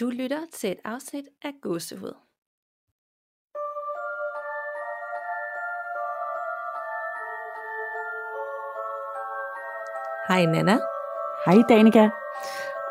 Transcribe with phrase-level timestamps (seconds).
[0.00, 2.14] Du lytter til et afsnit af Gåsehud.
[10.28, 10.78] Hej Nana.
[11.46, 12.10] Hej Danika.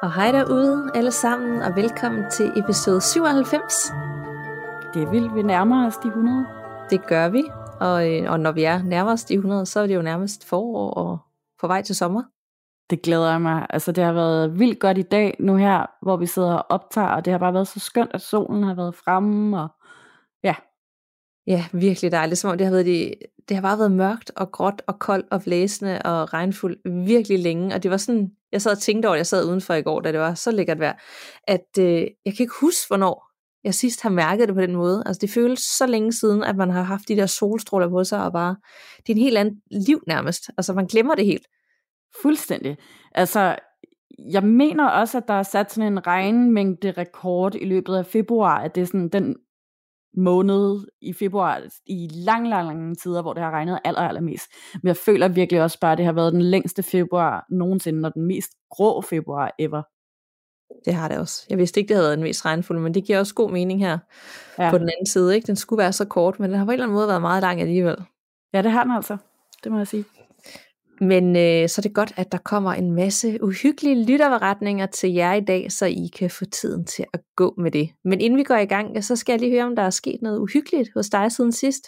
[0.01, 3.73] Og hej derude alle sammen, og velkommen til episode 97.
[4.93, 6.45] Det er vildt, vi nærmer os de 100.
[6.89, 7.43] Det gør vi,
[7.79, 10.93] og, øh, og når vi er nærmest de 100, så er det jo nærmest forår
[10.93, 11.19] og
[11.59, 12.23] på vej til sommer.
[12.89, 13.67] Det glæder jeg mig.
[13.69, 17.07] Altså det har været vildt godt i dag nu her, hvor vi sidder og optager,
[17.07, 19.67] og det har bare været så skønt, at solen har været fremme, og
[20.43, 20.55] ja.
[21.47, 22.39] Ja, virkelig dejligt.
[22.39, 23.13] Som om det har, været det,
[23.49, 27.75] det har bare været mørkt og gråt og koldt og blæsende og regnfuldt virkelig længe.
[27.75, 30.11] Og det var sådan, jeg sad og tænkte over, jeg sad udenfor i går, da
[30.11, 30.93] det var så lækkert vejr,
[31.47, 33.25] at øh, jeg kan ikke huske, hvornår
[33.63, 35.03] jeg sidst har mærket det på den måde.
[35.05, 38.23] Altså det føles så længe siden, at man har haft de der solstråler på sig,
[38.23, 38.55] og bare,
[38.97, 40.49] det er en helt anden liv nærmest.
[40.57, 41.47] Altså man glemmer det helt.
[42.21, 42.77] Fuldstændig.
[43.11, 43.55] Altså,
[44.31, 48.59] jeg mener også, at der er sat sådan en regnmængde rekord i løbet af februar,
[48.59, 49.35] at det er sådan den
[50.17, 54.45] måned i februar i lang, lang, lang tider, hvor det har regnet aller, allermest.
[54.73, 58.13] Men jeg føler virkelig også bare, at det har været den længste februar nogensinde, og
[58.13, 59.81] den mest grå februar ever.
[60.85, 61.45] Det har det også.
[61.49, 63.79] Jeg vidste ikke, det havde været den mest regnfulde, men det giver også god mening
[63.79, 63.97] her
[64.59, 64.71] ja.
[64.71, 65.35] på den anden side.
[65.35, 65.47] Ikke?
[65.47, 67.41] Den skulle være så kort, men den har på en eller anden måde været meget
[67.41, 67.95] lang alligevel.
[68.53, 69.17] Ja, det har den altså.
[69.63, 70.05] Det må jeg sige.
[70.99, 75.33] Men øh, så er det godt, at der kommer en masse uhyggelige lytterberetninger til jer
[75.33, 77.89] i dag, så I kan få tiden til at gå med det.
[78.03, 80.21] Men inden vi går i gang, så skal jeg lige høre, om der er sket
[80.21, 81.83] noget uhyggeligt hos dig siden sidst.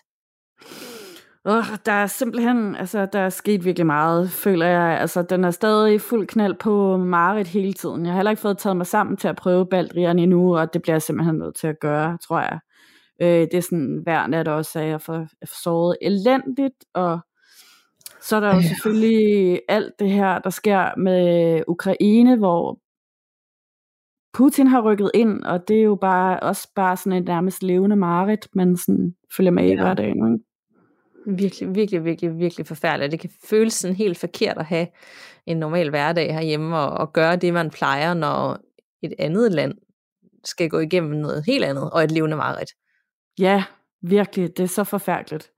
[1.46, 5.00] Oh, der er simpelthen, altså der er sket virkelig meget, føler jeg.
[5.00, 8.06] Altså den er stadig fuld knald på Marit hele tiden.
[8.06, 10.82] Jeg har heller ikke fået taget mig sammen til at prøve Baldrian endnu, og det
[10.82, 12.60] bliver jeg simpelthen nødt til at gøre, tror jeg.
[13.22, 17.20] Øh, det er sådan hver nat også, at jeg får, jeg får sovet elendigt, og
[18.28, 22.80] så er der jo selvfølgelig alt det her, der sker med Ukraine, hvor
[24.34, 27.96] Putin har rykket ind, og det er jo bare også bare sådan et nærmest levende
[27.96, 29.82] marit, man sådan følger med i ja.
[29.82, 30.08] hver dag.
[30.08, 30.40] Ikke?
[31.28, 33.12] Virkelig, virkelig, virkelig, virkelig forfærdeligt.
[33.12, 34.88] Det kan føles sådan helt forkert at have
[35.46, 38.60] en normal hverdag herhjemme, og, og gøre det, man plejer, når
[39.02, 39.74] et andet land
[40.44, 42.70] skal gå igennem noget helt andet, og et levende marit.
[43.40, 43.64] Ja,
[44.02, 44.58] virkelig.
[44.58, 45.52] Det er så forfærdeligt.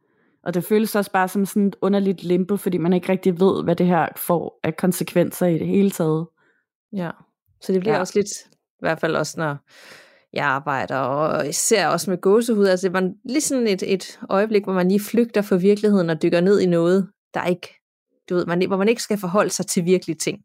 [0.43, 3.63] Og det føles også bare som sådan et underligt limbo, fordi man ikke rigtig ved,
[3.63, 6.27] hvad det her får af konsekvenser i det hele taget.
[6.93, 7.11] Ja,
[7.61, 7.99] så det bliver ja.
[7.99, 9.57] også lidt, i hvert fald også når
[10.33, 14.63] jeg arbejder, og især også med gåsehud, altså det var lige sådan et, et øjeblik,
[14.63, 17.67] hvor man lige flygter fra virkeligheden og dykker ned i noget, der ikke,
[18.29, 20.41] du ved, man, hvor man ikke skal forholde sig til virkelige ting.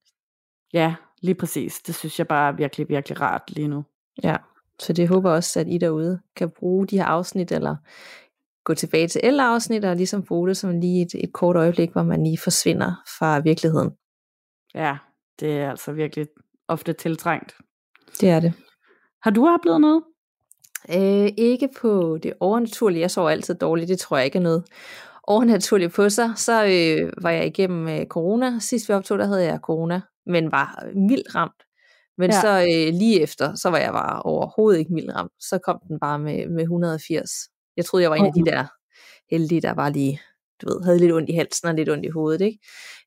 [0.72, 1.80] Ja, lige præcis.
[1.86, 3.84] Det synes jeg bare er virkelig, virkelig rart lige nu.
[4.22, 4.36] Ja,
[4.78, 7.76] så det håber også, at I derude kan bruge de her afsnit, eller
[8.64, 11.92] gå tilbage til alle afsnit og ligesom bruge det som lige et, et kort øjeblik,
[11.92, 13.90] hvor man lige forsvinder fra virkeligheden.
[14.74, 14.96] Ja,
[15.40, 16.26] det er altså virkelig
[16.68, 17.56] ofte tiltrængt.
[18.20, 18.52] Det er det.
[19.22, 20.02] Har du oplevet noget?
[20.88, 23.00] Øh, ikke på det overnaturlige.
[23.00, 23.88] Jeg sover altid dårligt.
[23.88, 24.64] Det tror jeg ikke er noget
[25.22, 26.32] overnaturligt på sig.
[26.36, 28.58] Så øh, var jeg igennem øh, corona.
[28.58, 31.62] Sidst vi optog, der havde jeg corona, men var mildt ramt.
[32.18, 32.40] Men ja.
[32.40, 35.32] så øh, lige efter, så var jeg bare overhovedet ikke mildt ramt.
[35.40, 37.30] Så kom den bare med, med 180
[37.76, 38.66] jeg troede, jeg var en af de der
[39.30, 40.20] heldige, der var lige,
[40.62, 42.58] du ved, havde lidt ondt i halsen og lidt ondt i hovedet, ikke?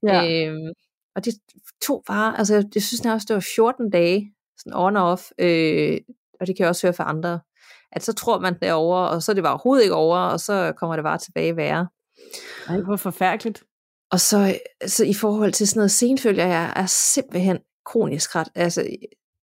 [0.03, 0.47] Ja.
[0.47, 0.73] Øhm,
[1.15, 1.33] og det
[1.81, 5.97] tog bare, altså jeg synes nærmest, det var 14 dage, sådan on og off, øh,
[6.39, 7.39] og det kan jeg også høre fra andre,
[7.91, 10.17] at så tror man det er over, og så er det bare overhovedet ikke over,
[10.17, 11.87] og så kommer det bare tilbage værre.
[12.69, 13.63] Ej, hvor forfærdeligt.
[14.11, 18.87] Og så, så i forhold til sådan noget senfølger, jeg er simpelthen kronisk ret, altså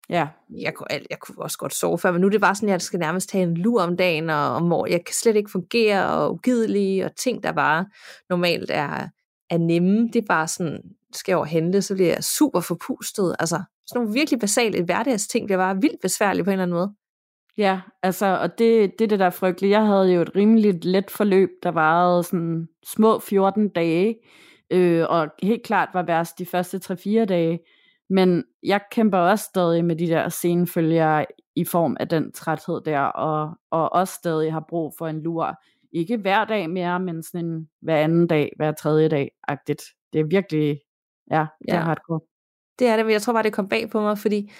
[0.09, 0.27] Ja.
[0.61, 2.73] Jeg kunne, jeg kunne også godt sove før, men nu er det bare sådan, at
[2.73, 5.51] jeg skal nærmest have en lur om dagen, og om hvor jeg kan slet ikke
[5.51, 7.85] fungere, og ugidelig, og ting, der bare
[8.29, 9.07] normalt er,
[9.49, 10.81] er nemme, det er bare sådan,
[11.13, 13.35] skal jeg handle, så bliver jeg super forpustet.
[13.39, 16.93] Altså, sådan nogle virkelig basale hverdagsting bliver bare vildt besværlige på en eller anden måde.
[17.57, 19.71] Ja, altså, og det, det er det, der er frygteligt.
[19.71, 24.15] Jeg havde jo et rimeligt let forløb, der varede sådan små 14 dage,
[24.71, 27.59] øh, og helt klart var værst de første 3-4 dage.
[28.09, 32.99] Men jeg kæmper også stadig med de der senfølger i form af den træthed der,
[32.99, 35.55] og, og også stadig har brug for en lur.
[35.91, 39.83] Ikke hver dag mere, men sådan en hver anden dag, hver tredje dag-agtigt.
[40.13, 40.79] Det er virkelig,
[41.31, 41.75] ja, det ja.
[41.75, 42.19] er hardcore.
[42.79, 44.51] Det er det, men jeg tror bare, det kom bag på mig, fordi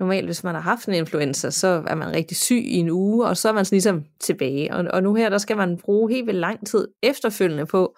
[0.00, 3.26] normalt, hvis man har haft en influenza, så er man rigtig syg i en uge,
[3.26, 4.74] og så er man sådan ligesom tilbage.
[4.74, 7.96] Og, og nu her, der skal man bruge helt vildt lang tid efterfølgende på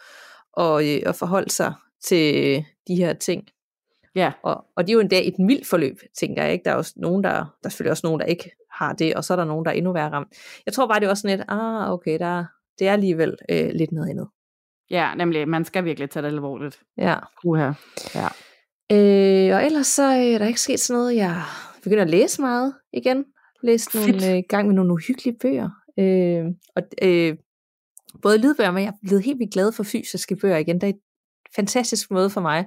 [0.57, 1.75] at, øh, at forholde sig
[2.05, 2.57] til
[2.89, 3.45] de her ting.
[4.15, 4.33] Ja.
[4.43, 6.65] Og, og det er jo endda et mildt forløb, tænker jeg ikke.
[6.65, 9.25] Der er også nogen, der, der er selvfølgelig også nogen, der ikke har det, og
[9.25, 10.29] så er der nogen, der er endnu værre ramt.
[10.67, 12.45] Jeg tror bare, det er også sådan lidt, ah, okay, der,
[12.79, 14.29] det er alligevel øh, lidt noget andet.
[14.91, 16.81] Ja, nemlig, man skal virkelig tage det alvorligt.
[16.99, 17.17] Ja.
[17.45, 17.73] Uha.
[18.15, 18.29] Ja.
[18.93, 21.43] Øh, og ellers så øh, er der ikke sket sådan noget, jeg
[21.83, 23.25] begynder at læse meget igen.
[23.63, 25.71] Læst nogle øh, gang med nogle uhyggelige bøger.
[25.99, 26.45] Øh,
[26.77, 27.37] og øh,
[28.23, 30.77] både lydbøger, men jeg er blevet helt vildt glad for fysiske bøger igen.
[30.83, 30.95] Er en
[31.57, 32.65] fantastisk måde for mig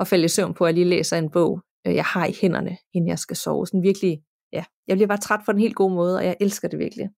[0.00, 2.34] at falde i søvn på, at jeg lige læser en bog, øh, jeg har i
[2.40, 3.66] hænderne, inden jeg skal sove.
[3.66, 4.18] Sådan virkelig,
[4.52, 7.08] ja, jeg bliver bare træt på en helt god måde, og jeg elsker det virkelig.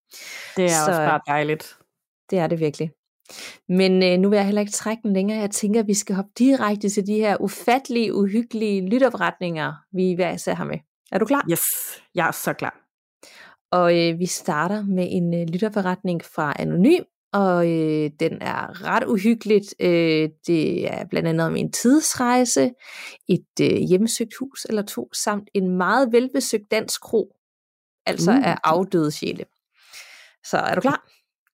[0.56, 1.76] Det er Så, også bare dejligt.
[2.30, 2.90] Det er det virkelig.
[3.68, 5.38] Men øh, nu vil jeg heller ikke trække den længere.
[5.38, 10.32] Jeg tænker, at vi skal hoppe direkte til de her ufattelige, uhyggelige lytopretninger, vi hver
[10.32, 10.78] især har med.
[11.12, 11.46] Er du klar?
[11.50, 11.62] Yes,
[12.14, 12.80] jeg er så klar.
[13.72, 17.02] Og øh, vi starter med en øh, lytterberetning fra Anonym,
[17.34, 19.74] og øh, den er ret uhyggeligt.
[19.80, 22.72] Øh, det er blandt andet om en tidsrejse,
[23.28, 27.36] et øh, hjemmesøgt hus eller to, samt en meget velbesøgt dansk kro,
[28.06, 28.48] altså uh.
[28.48, 29.44] af afdøde sjæle.
[30.44, 31.08] Så er du klar?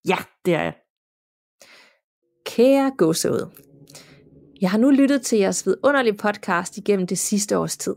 [0.09, 0.75] Ja, det er jeg.
[2.47, 3.50] Kære gåsehud.
[4.61, 7.94] Jeg har nu lyttet til jeres vidunderlige podcast igennem det sidste års tid.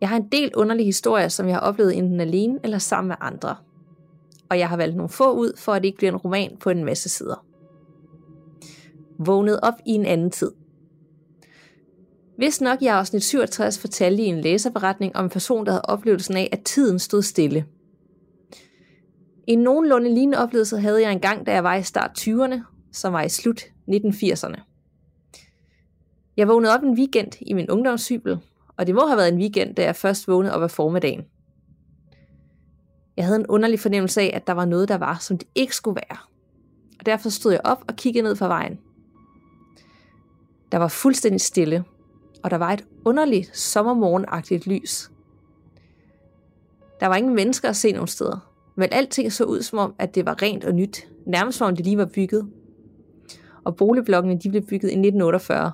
[0.00, 3.16] Jeg har en del underlige historier, som jeg har oplevet enten alene eller sammen med
[3.20, 3.56] andre.
[4.50, 6.70] Og jeg har valgt nogle få ud, for at det ikke bliver en roman på
[6.70, 7.46] en masse sider.
[9.18, 10.52] Vågnet op i en anden tid.
[12.36, 16.36] Hvis nok jeg afsnit 67 fortalte i en læserberetning om en person, der havde oplevelsen
[16.36, 17.66] af, at tiden stod stille.
[19.46, 22.60] En nogenlunde lignende oplevelse havde jeg engang, da jeg var i start 20'erne,
[22.92, 23.60] som var i slut
[23.90, 24.60] 1980'erne.
[26.36, 28.38] Jeg vågnede op en weekend i min ungdomscykkel,
[28.76, 31.24] og det må have været en weekend, da jeg først vågnede op af formiddagen.
[33.18, 35.76] Jeg havde en underlig fornemmelse af, at der var noget, der var, som det ikke
[35.76, 36.18] skulle være.
[36.98, 38.78] Og derfor stod jeg op og kiggede ned fra vejen.
[40.72, 41.84] Der var fuldstændig stille,
[42.42, 45.10] og der var et underligt sommermorgenagtigt lys.
[47.00, 50.14] Der var ingen mennesker at se nogen steder, men alting så ud som om, at
[50.14, 52.50] det var rent og nyt, nærmest som om det lige var bygget.
[53.64, 55.72] Og boligblokkene de blev bygget i 1948.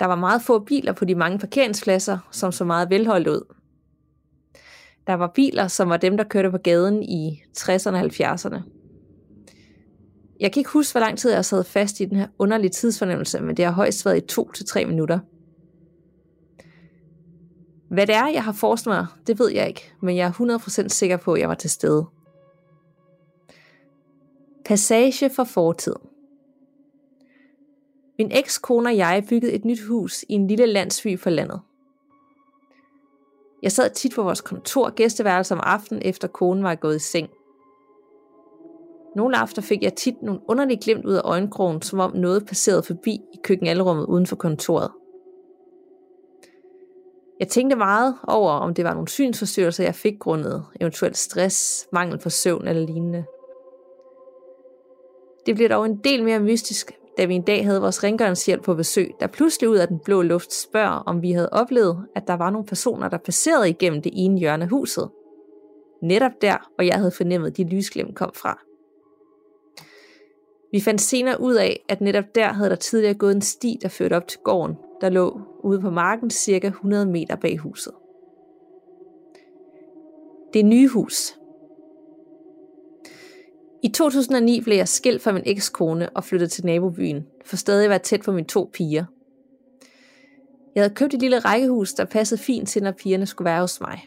[0.00, 3.55] Der var meget få biler på de mange parkeringspladser, som så meget velholdt ud.
[5.06, 8.60] Der var biler, som var dem, der kørte på gaden i 60'erne og 70'erne.
[10.40, 13.40] Jeg kan ikke huske, hvor lang tid jeg sad fast i den her underlige tidsfornemmelse,
[13.40, 15.18] men det har højst været i to til tre minutter.
[17.88, 20.88] Hvad det er, jeg har forestillet mig, det ved jeg ikke, men jeg er 100%
[20.88, 22.06] sikker på, at jeg var til stede.
[24.64, 26.00] Passage fra fortiden.
[28.18, 31.60] Min ekskone og jeg byggede et nyt hus i en lille landsby for landet.
[33.62, 37.28] Jeg sad tit på vores kontor gæsteværelse om aftenen, efter konen var gået i seng.
[39.16, 42.82] Nogle aftener fik jeg tit nogle underlige glimt ud af øjenkrogen, som om noget passerede
[42.82, 44.90] forbi i køkkenalrummet uden for kontoret.
[47.40, 52.18] Jeg tænkte meget over, om det var nogle synsforstyrrelser, jeg fik grundet eventuelt stress, mangel
[52.18, 53.24] på søvn eller lignende.
[55.46, 58.74] Det blev dog en del mere mystisk, da vi en dag havde vores rengøringshjælp på
[58.74, 62.34] besøg, der pludselig ud af den blå luft spørger, om vi havde oplevet, at der
[62.34, 65.10] var nogle personer, der passerede igennem det ene hjørne af huset.
[66.02, 68.58] Netop der, hvor jeg havde fornemmet, de lysglem kom fra.
[70.72, 73.88] Vi fandt senere ud af, at netop der havde der tidligere gået en sti, der
[73.88, 77.92] førte op til gården, der lå ude på marken cirka 100 meter bag huset.
[80.54, 81.38] Det nye hus,
[83.82, 87.90] i 2009 blev jeg skilt fra min ekskone og flyttede til nabobyen, for stadig at
[87.90, 89.04] være tæt på mine to piger.
[90.74, 93.80] Jeg havde købt et lille rækkehus, der passede fint til, når pigerne skulle være hos
[93.80, 94.06] mig.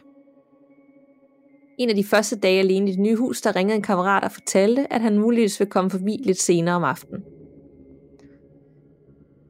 [1.78, 4.32] En af de første dage alene i det nye hus, der ringede en kammerat og
[4.32, 7.24] fortalte, at han muligvis ville komme forbi lidt senere om aftenen.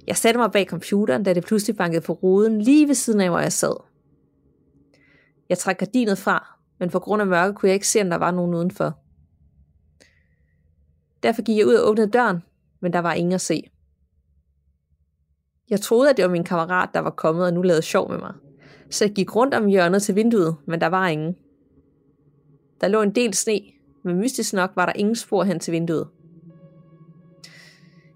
[0.06, 3.28] Jeg satte mig bag computeren, da det pludselig bankede på ruden lige ved siden af,
[3.28, 3.74] hvor jeg sad.
[5.48, 8.16] Jeg trak gardinet fra, men på grund af mørke kunne jeg ikke se, om der
[8.16, 8.98] var nogen udenfor.
[11.22, 12.42] Derfor gik jeg ud og åbnede døren,
[12.80, 13.70] men der var ingen at se.
[15.70, 18.18] Jeg troede, at det var min kammerat, der var kommet og nu lavede sjov med
[18.18, 18.34] mig.
[18.90, 21.36] Så jeg gik rundt om hjørnet til vinduet, men der var ingen.
[22.80, 23.60] Der lå en del sne,
[24.02, 26.08] men mystisk nok var der ingen spor hen til vinduet.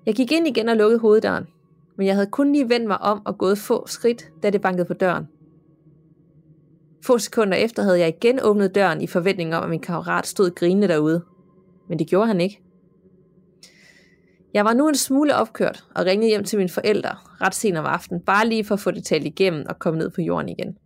[0.06, 1.46] Jeg gik ind igen og lukkede hoveddøren,
[1.96, 4.84] men jeg havde kun lige vendt mig om og gået få skridt, da det bankede
[4.84, 5.28] på døren.
[7.04, 10.54] Få sekunder efter havde jeg igen åbnet døren i forventning om, at min kammerat stod
[10.54, 11.24] grinende derude.
[11.88, 12.63] Men det gjorde han ikke.
[14.54, 17.84] Jeg var nu en smule opkørt og ringede hjem til mine forældre ret sent om
[17.86, 20.78] aftenen, bare lige for at få det talt igennem og komme ned på jorden igen.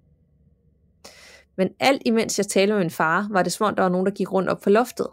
[1.57, 4.07] Men alt imens jeg talte med min far, var det som om, der var nogen,
[4.07, 5.07] der gik rundt op på loftet.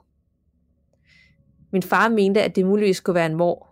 [1.72, 3.68] Min far mente, at det muligvis skulle være en mor,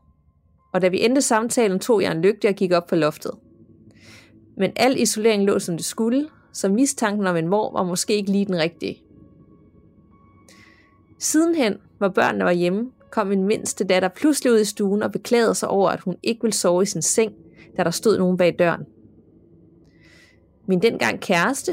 [0.74, 3.32] og da vi endte samtalen, tog jeg en lygte og gik op på loftet.
[4.58, 8.32] Men al isolering lå som det skulle, så mistanken om en mor var måske ikke
[8.32, 9.02] lige den rigtige.
[11.20, 15.56] Sidenhen, hvor børnene var hjemme, kom min mindste datter pludselig ud i stuen og beklagede
[15.56, 17.34] sig over, at hun ikke ville sove i sin seng,
[17.78, 18.82] da der stod nogen bag døren.
[20.68, 21.72] Min dengang kæreste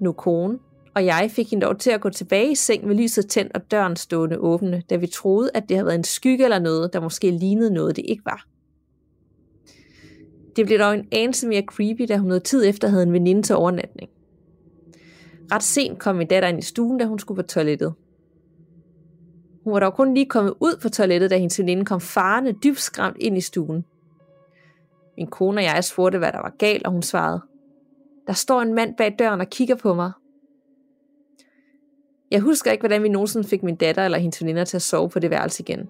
[0.00, 0.58] nu kone,
[0.94, 3.70] og jeg fik hende dog til at gå tilbage i seng med lyset tændt og
[3.70, 7.00] døren stående åbne, da vi troede, at det havde været en skygge eller noget, der
[7.00, 8.46] måske lignede noget, det ikke var.
[10.56, 13.42] Det blev dog en anelse mere creepy, da hun noget tid efter havde en veninde
[13.42, 14.10] til overnatning.
[15.52, 17.94] Ret sent kom min datter ind i stuen, da hun skulle på toilettet.
[19.66, 22.80] Hun var dog kun lige kommet ud på toilettet, da hendes veninde kom farende dybt
[22.80, 23.84] skræmt ind i stuen.
[25.16, 27.40] Min kone og jeg spurgte, hvad der var galt, og hun svarede,
[28.26, 30.12] der står en mand bag døren og kigger på mig.
[32.30, 35.08] Jeg husker ikke, hvordan vi nogensinde fik min datter eller hendes veninder til at sove
[35.08, 35.88] på det værelse igen.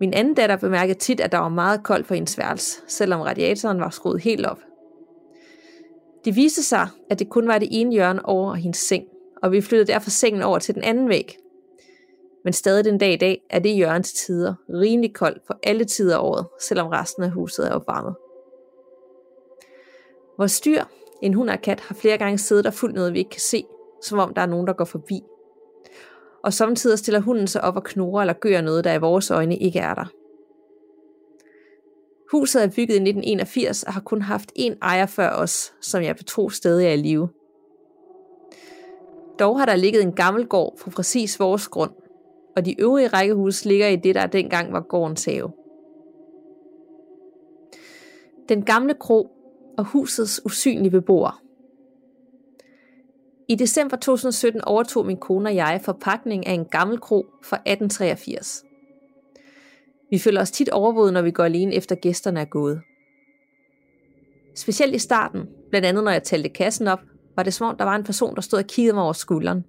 [0.00, 3.80] Min anden datter bemærkede tit, at der var meget koldt på hendes værelse, selvom radiatoren
[3.80, 4.60] var skruet helt op.
[6.24, 9.04] Det viste sig, at det kun var det ene hjørne over hendes seng,
[9.42, 11.39] og vi flyttede derfor sengen over til den anden væg.
[12.44, 15.84] Men stadig den dag i dag er det hjørne til tider rimelig koldt på alle
[15.84, 18.14] tider af året, selvom resten af huset er opvarmet.
[20.38, 20.84] Vores styr,
[21.22, 23.64] en hund og kat, har flere gange siddet og fuldt noget, vi ikke kan se,
[24.02, 25.20] som om der er nogen, der går forbi.
[26.44, 29.56] Og samtidig stiller hunden sig op og knurrer eller gør noget, der i vores øjne
[29.56, 30.12] ikke er der.
[32.30, 36.16] Huset er bygget i 1981 og har kun haft én ejer før os, som jeg
[36.16, 37.28] betro stadig er i live.
[39.38, 41.90] Dog har der ligget en gammel gård på præcis vores grund,
[42.60, 45.52] og de øvrige rækkehus ligger i det, der dengang var gårdens have.
[48.48, 49.30] Den gamle kro
[49.78, 51.32] og husets usynlige beboere.
[53.48, 58.64] I december 2017 overtog min kone og jeg forpakning af en gammel kro fra 1883.
[60.10, 62.80] Vi føler os tit overvåget, når vi går alene efter gæsterne er gået.
[64.54, 65.40] Specielt i starten,
[65.70, 67.00] blandt andet når jeg talte kassen op,
[67.36, 69.64] var det som om, der var en person, der stod og kiggede mig over skulderen.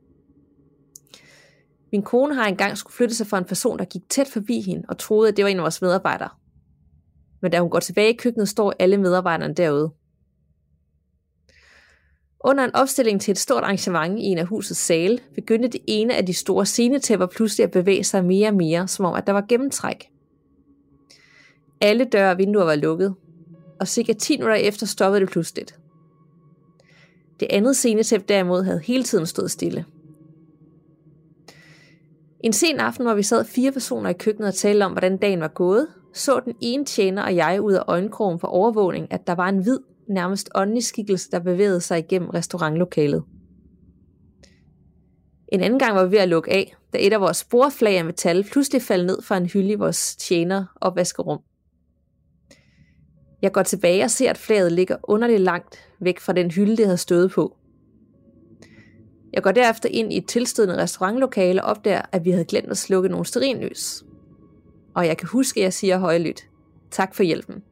[1.91, 4.83] Min kone har engang skulle flytte sig for en person, der gik tæt forbi hende
[4.89, 6.29] og troede, at det var en af vores medarbejdere.
[7.41, 9.91] Men da hun går tilbage i køkkenet, står alle medarbejderne derude.
[12.43, 16.15] Under en opstilling til et stort arrangement i en af husets sale, begyndte det ene
[16.15, 19.33] af de store scenetæpper pludselig at bevæge sig mere og mere, som om at der
[19.33, 20.09] var gennemtræk.
[21.81, 23.15] Alle døre og vinduer var lukket,
[23.79, 25.79] og cirka 10 minutter efter stoppede det pludseligt.
[27.39, 29.85] Det andet scenetæp derimod havde hele tiden stået stille.
[32.43, 35.39] En sen aften, hvor vi sad fire personer i køkkenet og talte om, hvordan dagen
[35.39, 39.35] var gået, så den ene tjener og jeg ud af øjenkrogen for overvågning, at der
[39.35, 39.79] var en hvid,
[40.09, 43.23] nærmest åndelig skikkelse, der bevægede sig igennem restaurantlokalet.
[45.51, 48.05] En anden gang var vi ved at lukke af, da et af vores sporflag af
[48.05, 51.39] metal pludselig faldt ned fra en hylde i vores tjener opvaskerum.
[53.41, 56.85] Jeg går tilbage og ser, at flaget ligger underligt langt væk fra den hylde, det
[56.85, 57.57] havde stået på.
[59.33, 62.77] Jeg går derefter ind i et tilstødende restaurantlokale og opdager, at vi havde glemt at
[62.77, 64.03] slukke nogle sterinlys.
[64.93, 66.47] Og jeg kan huske, at jeg siger højlydt,
[66.91, 67.63] tak for hjælpen.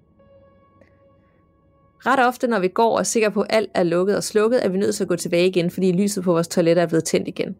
[2.05, 4.65] Ret ofte, når vi går og er sikre på, at alt er lukket og slukket,
[4.65, 7.03] er vi nødt til at gå tilbage igen, fordi lyset på vores toiletter er blevet
[7.03, 7.55] tændt igen.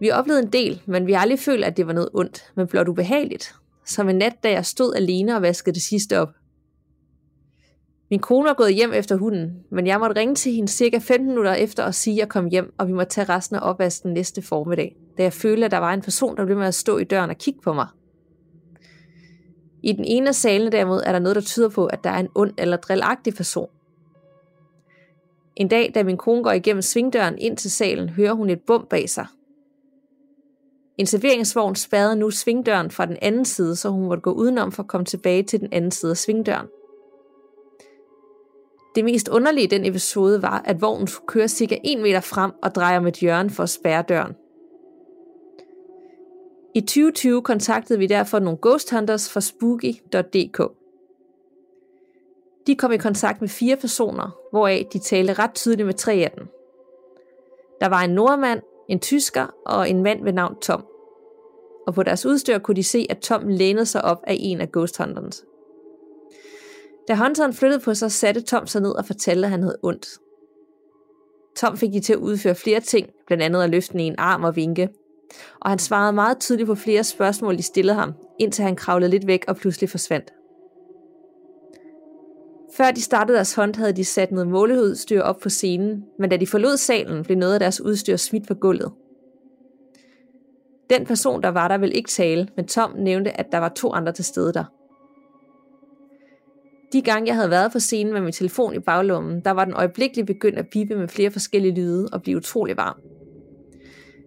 [0.00, 2.66] Vi oplevede en del, men vi har aldrig følt, at det var noget ondt, men
[2.66, 3.54] blot ubehageligt.
[3.86, 6.28] Som en nat, da jeg stod alene og vaskede det sidste op.
[8.10, 11.28] Min kone var gået hjem efter hunden, men jeg måtte ringe til hende cirka 15
[11.28, 14.12] minutter efter og sige, at jeg kom hjem, og vi måtte tage resten af opvasken
[14.12, 16.98] næste formiddag, da jeg følte, at der var en person, der blev med at stå
[16.98, 17.86] i døren og kigge på mig.
[19.82, 22.18] I den ene af salene derimod er der noget, der tyder på, at der er
[22.18, 23.68] en ond eller drillagtig person.
[25.56, 28.86] En dag, da min kone går igennem svingdøren ind til salen, hører hun et bum
[28.90, 29.26] bag sig.
[30.98, 34.82] En serveringsvogn spærrede nu svingdøren fra den anden side, så hun måtte gå udenom for
[34.82, 36.66] at komme tilbage til den anden side af svingdøren.
[38.98, 42.52] Det mest underlige i den episode var, at vognen skulle køre cirka 1 meter frem
[42.62, 44.32] og dreje om et hjørne for at spærre døren.
[46.74, 50.72] I 2020 kontaktede vi derfor nogle ghost hunters fra spooky.dk.
[52.66, 56.32] De kom i kontakt med fire personer, hvoraf de talte ret tydeligt med tre af
[56.38, 56.46] dem.
[57.80, 60.84] Der var en nordmand, en tysker og en mand ved navn Tom.
[61.86, 64.72] Og på deres udstyr kunne de se, at Tom lænede sig op af en af
[64.72, 65.44] ghost hunters.
[67.08, 70.08] Da hunteren flyttede på sig, satte Tom sig ned og fortalte, at han havde ondt.
[71.56, 74.56] Tom fik de til at udføre flere ting, blandt andet at løfte en arm og
[74.56, 74.88] vinke.
[75.60, 79.26] Og han svarede meget tydeligt på flere spørgsmål, de stillede ham, indtil han kravlede lidt
[79.26, 80.32] væk og pludselig forsvandt.
[82.76, 86.36] Før de startede deres hånd, havde de sat noget måleudstyr op på scenen, men da
[86.36, 88.92] de forlod salen, blev noget af deres udstyr smidt på gulvet.
[90.90, 93.92] Den person, der var der, ville ikke tale, men Tom nævnte, at der var to
[93.92, 94.77] andre til stede der.
[96.92, 99.74] De gange, jeg havde været på scenen med min telefon i baglommen, der var den
[99.74, 103.00] øjeblikkeligt begyndt at bippe med flere forskellige lyde og blive utrolig varm.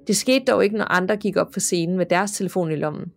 [0.08, 3.12] Det skete dog ikke, når andre gik op på scenen med deres telefon i lommen.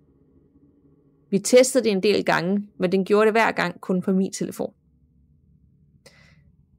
[1.31, 4.33] Vi testede det en del gange, men den gjorde det hver gang kun på min
[4.33, 4.73] telefon.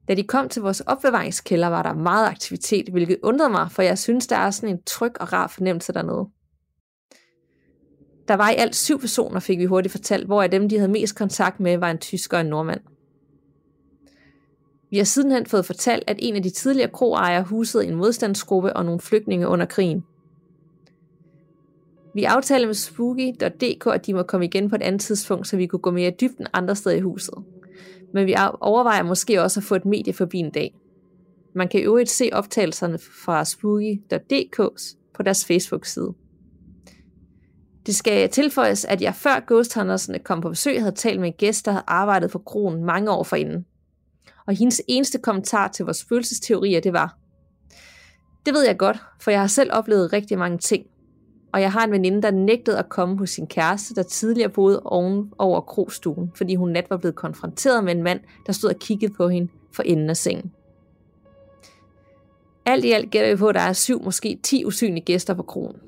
[0.08, 3.98] Da de kom til vores opbevaringskælder, var der meget aktivitet, hvilket undrede mig, for jeg
[3.98, 6.26] synes, der er sådan en tryg og rar fornemmelse dernede.
[8.28, 10.92] Der var i alt syv personer, fik vi hurtigt fortalt, hvor af dem, de havde
[10.92, 12.80] mest kontakt med, var en tysker og en nordmand.
[14.90, 18.84] Vi har sidenhen fået fortalt, at en af de tidligere kroejere husede en modstandsgruppe og
[18.84, 20.04] nogle flygtninge under krigen.
[22.14, 25.66] Vi aftalte med Spooky.dk, at de må komme igen på et andet tidspunkt, så vi
[25.66, 27.34] kunne gå mere i dybden andre steder i huset.
[28.14, 30.74] Men vi overvejer måske også at få et medie forbi en dag.
[31.54, 34.56] Man kan i øvrigt se optagelserne fra Spooky.dk
[35.14, 36.14] på deres Facebook-side.
[37.86, 41.34] Det skal tilføjes, at jeg før Ghost Huntersne kom på besøg, havde talt med en
[41.38, 43.66] gæst, der havde arbejdet for kronen mange år forinden.
[44.46, 47.16] Og hendes eneste kommentar til vores følelsesteorier, det var,
[48.46, 50.86] det ved jeg godt, for jeg har selv oplevet rigtig mange ting.
[51.52, 54.80] Og jeg har en veninde, der nægtede at komme hos sin kæreste, der tidligere boede
[54.84, 58.76] oven over krogstuen, fordi hun nat var blevet konfronteret med en mand, der stod og
[58.76, 60.52] kiggede på hende for enden af sengen.
[62.66, 65.42] Alt i alt gætter vi på, at der er syv, måske ti usynlige gæster på
[65.42, 65.80] kronen.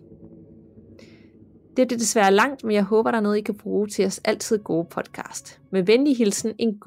[1.78, 4.06] Det er det desværre langt, men jeg håber, der er noget, I kan bruge til
[4.06, 5.60] os altid gode podcast.
[5.72, 6.80] Med venlig hilsen, en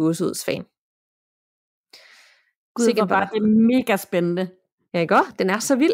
[0.46, 0.64] fan.
[2.76, 4.50] Gud, Sikkert bare det er mega spændende.
[4.94, 5.94] Ja, ikke Den er så vild.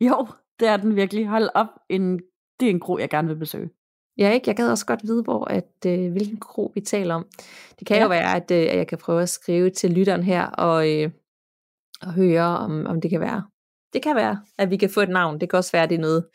[0.00, 0.26] Jo,
[0.60, 1.28] det er den virkelig.
[1.28, 2.20] Hold op, en,
[2.60, 3.70] det er en kro, jeg gerne vil besøge.
[4.18, 4.48] Ja, ikke?
[4.48, 7.26] Jeg gad også godt vide, hvor, at, øh, hvilken kro vi taler om.
[7.78, 8.02] Det kan ja.
[8.02, 11.10] jo være, at, øh, at jeg kan prøve at skrive til lytteren her, og, øh,
[12.02, 13.49] og høre, om, om det kan være.
[13.92, 15.40] Det kan være, at vi kan få et navn.
[15.40, 16.26] Det kan også være, at det er noget,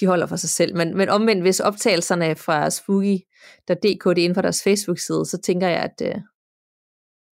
[0.00, 0.76] de holder for sig selv.
[0.76, 5.68] Men, men omvendt, hvis optagelserne fra Spooky.dk det er inden for deres Facebook-side, så tænker
[5.68, 6.14] jeg, at, øh,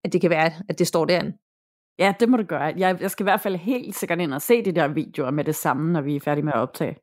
[0.04, 1.38] at det kan være, at det står derinde.
[2.00, 2.74] Ja, det må du gøre.
[2.78, 5.44] Jeg, jeg skal i hvert fald helt sikkert ind og se de der videoer med
[5.44, 6.98] det samme, når vi er færdige med at optage.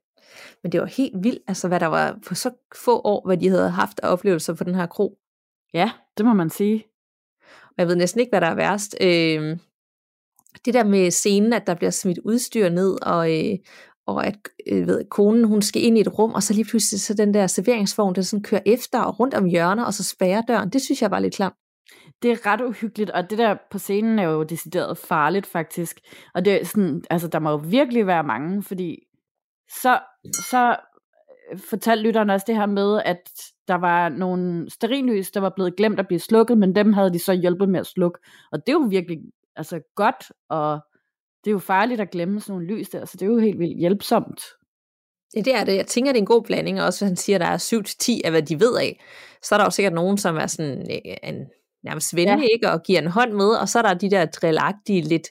[0.63, 2.51] Men det var helt vildt, altså hvad der var på så
[2.85, 5.19] få år, hvad de havde haft af oplevelser på den her kro.
[5.75, 6.85] Ja, det må man sige.
[7.65, 8.97] Og jeg ved næsten ikke, hvad der er værst.
[9.01, 9.59] Øh,
[10.65, 13.59] det der med scenen, at der bliver smidt udstyr ned, og, øh,
[14.07, 14.35] og at
[14.67, 17.35] øh, ved, konen hun skal ind i et rum, og så lige pludselig så den
[17.35, 20.71] der serveringsvogn, der sådan kører efter og rundt om hjørner, og så spærrer døren.
[20.71, 21.55] Det synes jeg var lidt klamt
[22.23, 26.01] det er ret uhyggeligt, og det der på scenen er jo decideret farligt faktisk.
[26.35, 28.99] Og det er sådan, altså der må jo virkelig være mange, fordi
[29.83, 30.01] så,
[30.51, 30.77] så
[31.53, 33.31] øh, fortalte lytteren også det her med, at
[33.69, 37.19] der var nogle sterinlys, der var blevet glemt at blive slukket, men dem havde de
[37.19, 38.19] så hjulpet med at slukke.
[38.53, 39.19] Og det er jo virkelig
[39.57, 40.81] altså, godt, og
[41.45, 43.59] det er jo farligt at glemme sådan nogle lys der, så det er jo helt
[43.59, 44.41] vildt hjælpsomt.
[45.37, 45.77] Ja, det er det.
[45.77, 48.19] Jeg tænker, det er en god blanding, og også hvis han siger, at der er
[48.19, 49.05] 7-10 af, hvad de ved af,
[49.43, 51.47] så er der jo sikkert nogen, som er sådan øh, en
[51.85, 52.53] nærmest venlig, ja.
[52.53, 52.71] ikke?
[52.71, 55.29] Og giver en hånd med, og så er der de der drillagtige, lidt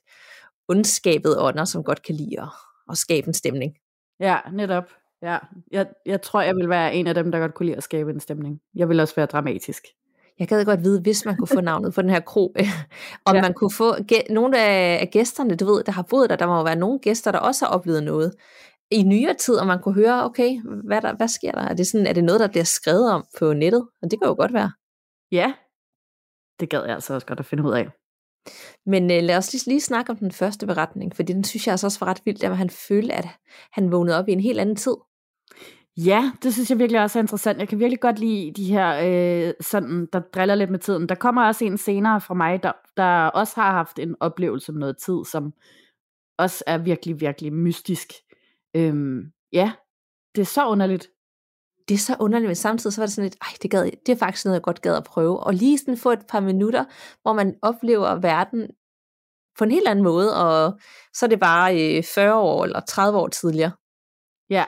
[0.68, 2.48] ondskabede ånder, som godt kan lide at,
[2.90, 3.74] at skabe en stemning.
[4.20, 4.84] Ja, netop.
[5.22, 5.38] Ja,
[5.72, 8.12] jeg, jeg tror, jeg vil være en af dem, der godt kunne lide at skabe
[8.12, 8.62] en stemning.
[8.76, 9.84] Jeg vil også være dramatisk.
[10.40, 12.56] Jeg gad godt vide, hvis man kunne få navnet på den her kro,
[13.26, 13.42] om ja.
[13.42, 13.96] man kunne få
[14.30, 17.32] nogle af gæsterne, du ved, der har boet der, der må jo være nogle gæster,
[17.32, 18.36] der også har oplevet noget
[18.92, 21.62] i nyere tid, og man kunne høre, okay, hvad, der, hvad sker der?
[21.62, 23.88] Er det, sådan, er det noget, der bliver skrevet om på nettet?
[24.02, 24.72] Og det kan jo godt være.
[25.32, 25.54] Ja,
[26.60, 27.90] det gad jeg altså også godt at finde ud af.
[28.86, 31.74] Men øh, lad os lige, lige snakke om den første beretning, fordi den synes jeg
[31.74, 33.28] altså også var ret vildt, at han følte, at
[33.72, 34.96] han vågnede op i en helt anden tid.
[35.98, 37.60] Ja, det synes jeg virkelig også er interessant.
[37.60, 39.00] Jeg kan virkelig godt lide de her,
[39.48, 41.10] øh, sådan, der driller lidt med tiden.
[41.10, 44.80] Der kommer også en senere fra mig, der, der også har haft en oplevelse med
[44.80, 45.54] noget tid, som
[46.38, 48.14] også er virkelig, virkelig mystisk.
[48.76, 49.22] Øhm,
[49.54, 49.72] ja,
[50.36, 51.08] det er så underligt
[51.92, 54.12] det er så underligt, men samtidig så var det sådan lidt, ej, det, gad, det
[54.12, 55.40] er faktisk noget, jeg godt gad at prøve.
[55.40, 56.86] Og lige sådan få et par minutter,
[57.22, 58.70] hvor man oplever verden
[59.58, 60.80] på en helt anden måde, og
[61.14, 63.72] så er det bare øh, 40 år eller 30 år tidligere.
[64.50, 64.66] Ja,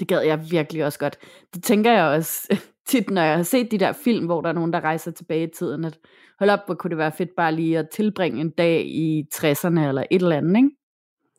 [0.00, 1.18] det gad jeg virkelig også godt.
[1.54, 2.56] Det tænker jeg også
[2.90, 5.42] tit, når jeg har set de der film, hvor der er nogen, der rejser tilbage
[5.42, 5.98] i tiden, at
[6.38, 9.80] hold op, hvor kunne det være fedt bare lige at tilbringe en dag i 60'erne
[9.80, 10.70] eller et eller andet, ikke?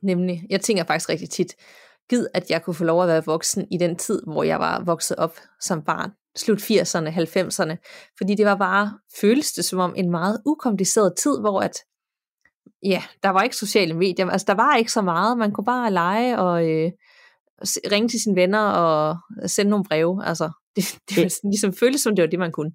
[0.04, 0.42] Nemlig.
[0.50, 1.56] Jeg tænker faktisk rigtig tit,
[2.10, 4.84] gid, at jeg kunne få lov at være voksen i den tid, hvor jeg var
[4.86, 6.12] vokset op som barn.
[6.36, 7.76] Slut 80'erne, 90'erne.
[8.18, 11.78] Fordi det var bare, føles det som om, en meget ukompliceret tid, hvor at,
[12.84, 14.30] ja, der var ikke sociale medier.
[14.30, 15.38] Altså, der var ikke så meget.
[15.38, 16.92] Man kunne bare lege og øh,
[17.92, 20.26] ringe til sine venner og sende nogle breve.
[20.26, 22.72] Altså, det, det, det ligesom føles som, det var det, man kunne.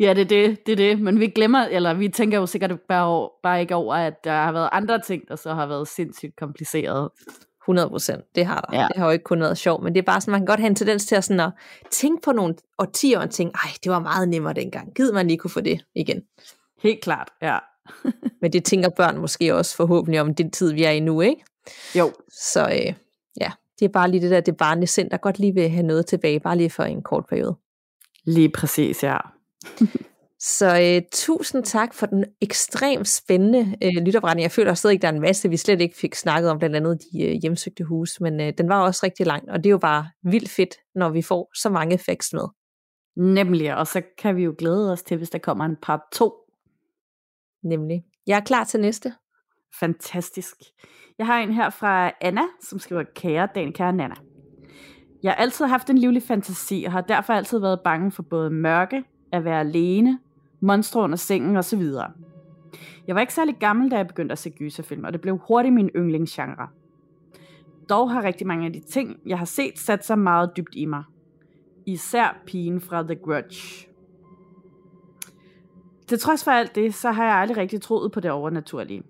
[0.00, 1.00] Ja, det er det, det er det.
[1.00, 4.52] Men vi glemmer, eller vi tænker jo sikkert bare, bare ikke over, at der har
[4.52, 7.10] været andre ting, der så har været sindssygt kompliceret.
[7.64, 8.80] 100 procent, det har der.
[8.80, 8.88] Ja.
[8.88, 10.60] Det har jo ikke kun været sjovt, men det er bare sådan, man kan godt
[10.60, 11.50] have en tendens til at, sådan at
[11.90, 14.94] tænke på nogle årtier og tænke, ej, det var meget nemmere dengang.
[14.94, 16.22] Gid man lige kunne få det igen.
[16.82, 17.58] Helt klart, ja.
[18.42, 21.44] men det tænker børn måske også forhåbentlig om den tid, vi er i nu, ikke?
[21.94, 22.12] Jo.
[22.30, 22.94] Så øh,
[23.78, 26.06] det er bare lige det der, det barnlige sind, der godt lige vil have noget
[26.06, 27.56] tilbage, bare lige for en kort periode.
[28.24, 29.16] Lige præcis, ja.
[30.40, 34.42] Så øh, tusind tak for den ekstremt spændende øh, lytopretning.
[34.42, 36.76] Jeg føler stadig, at der er en masse, vi slet ikke fik snakket om, blandt
[36.76, 39.70] andet de øh, hjemsøgte hus, men øh, den var også rigtig lang, og det er
[39.70, 42.48] jo bare vildt fedt, når vi får så mange facts med.
[43.16, 46.32] Nemlig, og så kan vi jo glæde os til, hvis der kommer en part 2.
[47.62, 48.04] Nemlig.
[48.26, 49.14] Jeg er klar til næste.
[49.80, 50.56] Fantastisk.
[51.18, 54.14] Jeg har en her fra Anna, som skriver, kære Dan, kære Nana.
[55.22, 58.50] Jeg har altid haft en livlig fantasi, og har derfor altid været bange for både
[58.50, 60.18] mørke, at være alene,
[60.60, 61.82] monstre under sengen osv.
[63.06, 65.74] Jeg var ikke særlig gammel, da jeg begyndte at se gyserfilm, og det blev hurtigt
[65.74, 66.68] min yndlingsgenre.
[67.88, 70.84] Dog har rigtig mange af de ting, jeg har set, sat sig meget dybt i
[70.84, 71.04] mig.
[71.86, 73.88] Især pigen fra The Grudge.
[76.06, 79.02] Til trods for alt det, så har jeg aldrig rigtig troet på det overnaturlige.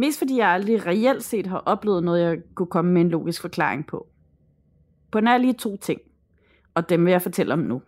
[0.00, 3.40] Mest fordi jeg aldrig reelt set har oplevet noget, jeg kunne komme med en logisk
[3.40, 4.06] forklaring på.
[5.10, 6.00] På nær lige to ting,
[6.74, 7.82] og dem vil jeg fortælle om nu.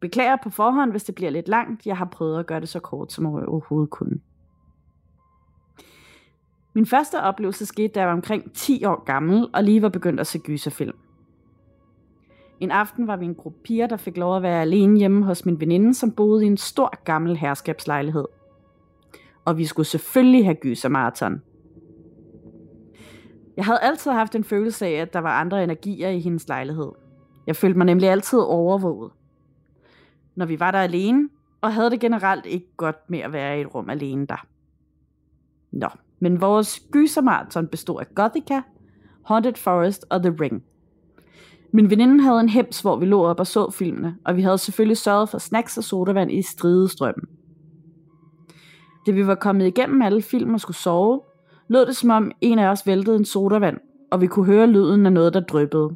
[0.00, 1.86] Beklager på forhånd, hvis det bliver lidt langt.
[1.86, 4.20] Jeg har prøvet at gøre det så kort, som jeg overhovedet kunne.
[6.74, 10.20] Min første oplevelse skete, da jeg var omkring 10 år gammel og lige var begyndt
[10.20, 10.96] at se gyserfilm.
[12.60, 15.46] En aften var vi en gruppe piger, der fik lov at være alene hjemme hos
[15.46, 18.24] min veninde, som boede i en stor gammel herskabslejlighed.
[19.44, 21.42] Og vi skulle selvfølgelig have gysermarathon.
[23.56, 26.92] Jeg havde altid haft en følelse af, at der var andre energier i hendes lejlighed.
[27.46, 29.10] Jeg følte mig nemlig altid overvåget
[30.34, 31.28] når vi var der alene,
[31.60, 34.46] og havde det generelt ikke godt med at være i et rum alene der.
[35.72, 35.88] Nå,
[36.20, 38.62] men vores gysermarathon bestod af Gothica,
[39.24, 40.64] Haunted Forest og The Ring.
[41.72, 44.58] Min veninde havde en hems, hvor vi lå op og så filmene, og vi havde
[44.58, 47.28] selvfølgelig sørget for snacks og sodavand i stridestrømmen.
[49.06, 51.20] Da vi var kommet igennem alle film og skulle sove,
[51.68, 53.78] lød det som om en af os væltede en sodavand,
[54.10, 55.90] og vi kunne høre lyden af noget, der dryppede.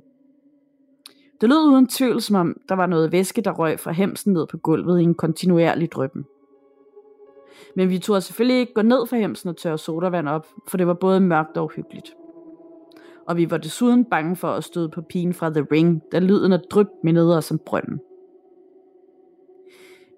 [1.41, 4.47] Det lød uden tvivl, som om der var noget væske, der røg fra hemsen ned
[4.47, 6.25] på gulvet i en kontinuerlig dryppen.
[7.77, 10.87] Men vi turde selvfølgelig ikke gå ned fra hemsen og tørre sodavand op, for det
[10.87, 12.15] var både mørkt og hyggeligt.
[13.27, 16.53] Og vi var desuden bange for at støde på pigen fra The Ring, da lyden
[16.53, 18.01] af dryp mindede os om brønden.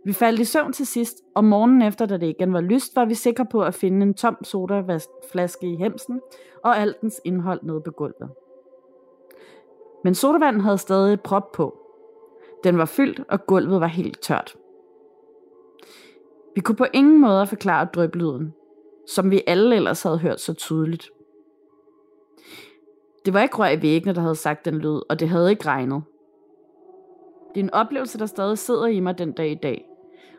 [0.05, 3.05] Vi faldt i søvn til sidst, og morgenen efter, da det igen var lyst, var
[3.05, 6.21] vi sikre på at finde en tom sodaflaske i hemsen
[6.65, 8.31] og alt dens indhold nede på gulvet.
[10.05, 11.79] Men sodavanden havde stadig et prop på.
[12.65, 14.57] Den var fyldt, og gulvet var helt tørt.
[16.55, 18.55] Vi kunne på ingen måde forklare drøblyden,
[19.07, 21.11] som vi alle ellers havde hørt så tydeligt.
[23.25, 25.67] Det var ikke rør i væggene, der havde sagt den lyd, og det havde ikke
[25.67, 26.03] regnet.
[27.55, 29.90] Det er en oplevelse, der stadig sidder i mig den dag i dag.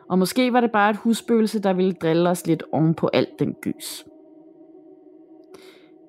[0.08, 3.38] Og måske var det bare et husspøgelse, der ville drille os lidt oven på alt
[3.38, 4.06] den gys.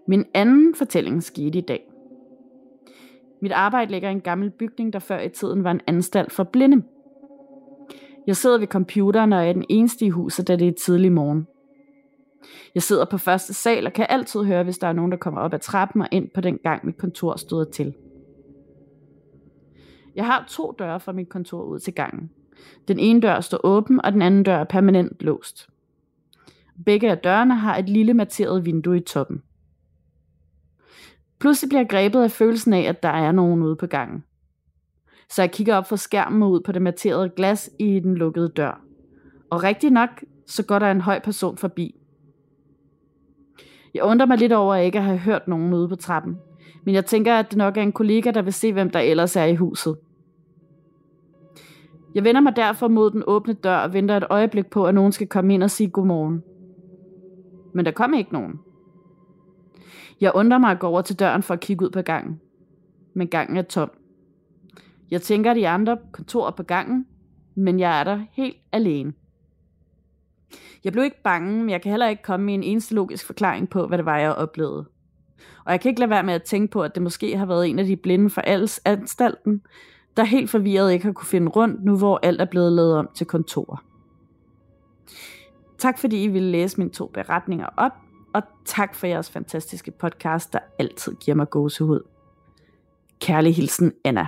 [0.07, 1.89] Min anden fortælling skete i dag.
[3.41, 6.43] Mit arbejde ligger i en gammel bygning, der før i tiden var en anstalt for
[6.43, 6.83] blinde.
[8.27, 11.47] Jeg sidder ved computeren og er den eneste i huset, da det er tidlig morgen.
[12.75, 15.41] Jeg sidder på første sal og kan altid høre, hvis der er nogen, der kommer
[15.41, 17.93] op ad trappen og ind på den gang, mit kontor støder til.
[20.15, 22.31] Jeg har to døre fra mit kontor ud til gangen.
[22.87, 25.69] Den ene dør står åben, og den anden dør er permanent låst.
[26.85, 29.43] Begge af dørene har et lille materet vindue i toppen.
[31.39, 34.23] Pludselig bliver jeg grebet af følelsen af, at der er nogen ude på gangen.
[35.29, 38.49] Så jeg kigger op fra skærmen og ud på det materede glas i den lukkede
[38.49, 38.81] dør.
[39.49, 40.09] Og rigtig nok,
[40.47, 41.95] så går der en høj person forbi.
[43.93, 46.37] Jeg undrer mig lidt over at ikke at have hørt nogen ude på trappen.
[46.83, 49.35] Men jeg tænker, at det nok er en kollega, der vil se, hvem der ellers
[49.35, 49.97] er i huset.
[52.15, 55.11] Jeg vender mig derfor mod den åbne dør og venter et øjeblik på, at nogen
[55.11, 56.43] skal komme ind og sige godmorgen.
[57.73, 58.59] Men der kom ikke nogen.
[60.21, 62.41] Jeg undrer mig at gå over til døren for at kigge ud på gangen.
[63.13, 63.91] Men gangen er tom.
[65.11, 67.05] Jeg tænker at de andre kontorer på gangen,
[67.55, 69.13] men jeg er der helt alene.
[70.83, 73.69] Jeg blev ikke bange, men jeg kan heller ikke komme med en eneste logisk forklaring
[73.69, 74.85] på, hvad det var, jeg oplevede.
[75.65, 77.69] Og jeg kan ikke lade være med at tænke på, at det måske har været
[77.69, 79.61] en af de blinde fra alles anstalten,
[80.17, 83.09] der helt forvirret ikke har kunne finde rundt, nu hvor alt er blevet lavet om
[83.15, 83.83] til kontor.
[85.77, 87.91] Tak fordi I ville læse mine to beretninger op
[88.33, 92.01] og tak for jeres fantastiske podcast, der altid giver mig gåsehud.
[93.19, 94.27] Kærlig hilsen, Anna.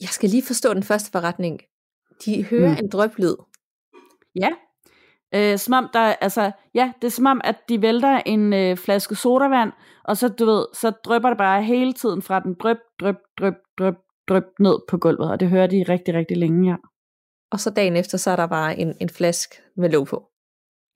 [0.00, 1.60] Jeg skal lige forstå den første forretning.
[2.24, 2.84] De hører mm.
[2.84, 3.34] en drøblyd.
[4.34, 4.48] Ja,
[5.34, 8.76] Øh, som om der, altså, ja, det er som om, at de vælter en øh,
[8.76, 9.72] flaske sodavand,
[10.04, 13.54] og så, du ved, så drypper det bare hele tiden fra den dryp, dryp, dryp,
[13.78, 13.94] dryp,
[14.28, 16.76] dryp ned på gulvet, og det hører de rigtig, rigtig længe, ja.
[17.50, 20.28] Og så dagen efter, så er der bare en, en flaske med låg på.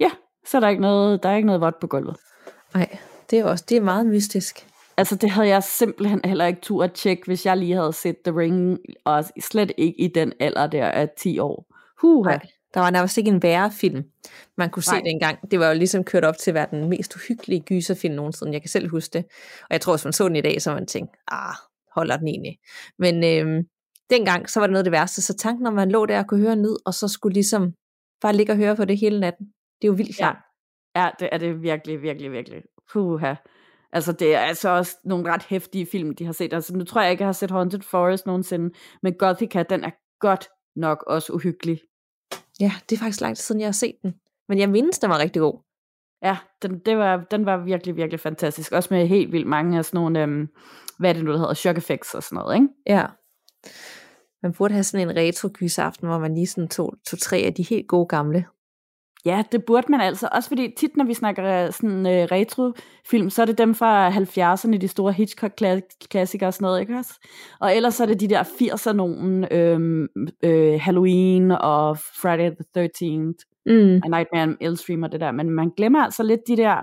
[0.01, 0.11] Ja,
[0.47, 2.17] så er der ikke noget, der er ikke noget vådt på gulvet.
[2.75, 2.99] Nej,
[3.31, 4.67] det er også det er meget mystisk.
[4.97, 8.17] Altså det havde jeg simpelthen heller ikke tur at tjekke, hvis jeg lige havde set
[8.25, 11.67] The Ring, og slet ikke i den alder der af 10 år.
[12.01, 14.05] Puh, Nej, der var nærmest ikke en værre film,
[14.57, 15.01] man kunne se Nej.
[15.01, 15.51] dengang.
[15.51, 18.53] Det var jo ligesom kørt op til at være den mest uhyggelige gyserfilm nogensinde.
[18.53, 19.25] Jeg kan selv huske det.
[19.63, 21.55] Og jeg tror, hvis man så den i dag, så man tænke, ah,
[21.95, 22.59] holder den egentlig.
[22.99, 23.65] Men øhm,
[24.11, 25.23] dengang, så var det noget af det værste.
[25.23, 27.35] Så tanken om, at man lå der og kunne høre en lyd, og så skulle
[27.35, 27.73] ligesom
[28.21, 29.47] bare ligge og høre på det hele natten.
[29.47, 30.23] Det er jo vildt Ja.
[30.25, 30.37] klart.
[30.97, 32.63] Ja, det er det virkelig, virkelig, virkelig.
[32.93, 33.35] Puha.
[33.93, 36.53] Altså, det er altså også nogle ret hæftige film, de har set.
[36.53, 39.91] Altså, nu tror jeg ikke, jeg har set Haunted Forest nogensinde, men Gothica, den er
[40.21, 41.81] godt nok også uhyggelig.
[42.61, 44.15] Ja, det er faktisk lang tid siden, jeg har set den.
[44.49, 45.61] Men jeg mindes, den var rigtig god.
[46.23, 48.73] Ja, den, det var, den var virkelig, virkelig fantastisk.
[48.73, 50.49] Også med helt vildt mange af sådan nogle, øhm,
[51.03, 52.69] hvad er det nu, der hedder, shock effects og sådan noget, ikke?
[52.87, 53.07] Ja.
[54.43, 57.55] Man burde have sådan en retro aften, hvor man lige sådan tog, tog tre af
[57.55, 58.47] de helt gode gamle.
[59.25, 60.29] Ja, det burde man altså.
[60.33, 64.11] Også fordi tit, når vi snakker øh, sådan øh, retrofilm, så er det dem fra
[64.11, 67.29] 70'erne, de store Hitchcock-klassikere og sådan noget, ikke også?
[67.61, 70.09] Og ellers så er det de der 80'er nogen, øhm,
[70.43, 74.01] øh, Halloween og Friday the 13th, Mm.
[74.05, 75.31] og Nightmare on Elm Street og det der.
[75.33, 76.77] Men man glemmer altså lidt de der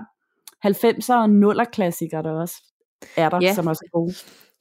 [0.66, 2.69] 90'er og 0'er klassikere, der også
[3.16, 3.54] er der, Ja.
[3.54, 4.12] som også er gode.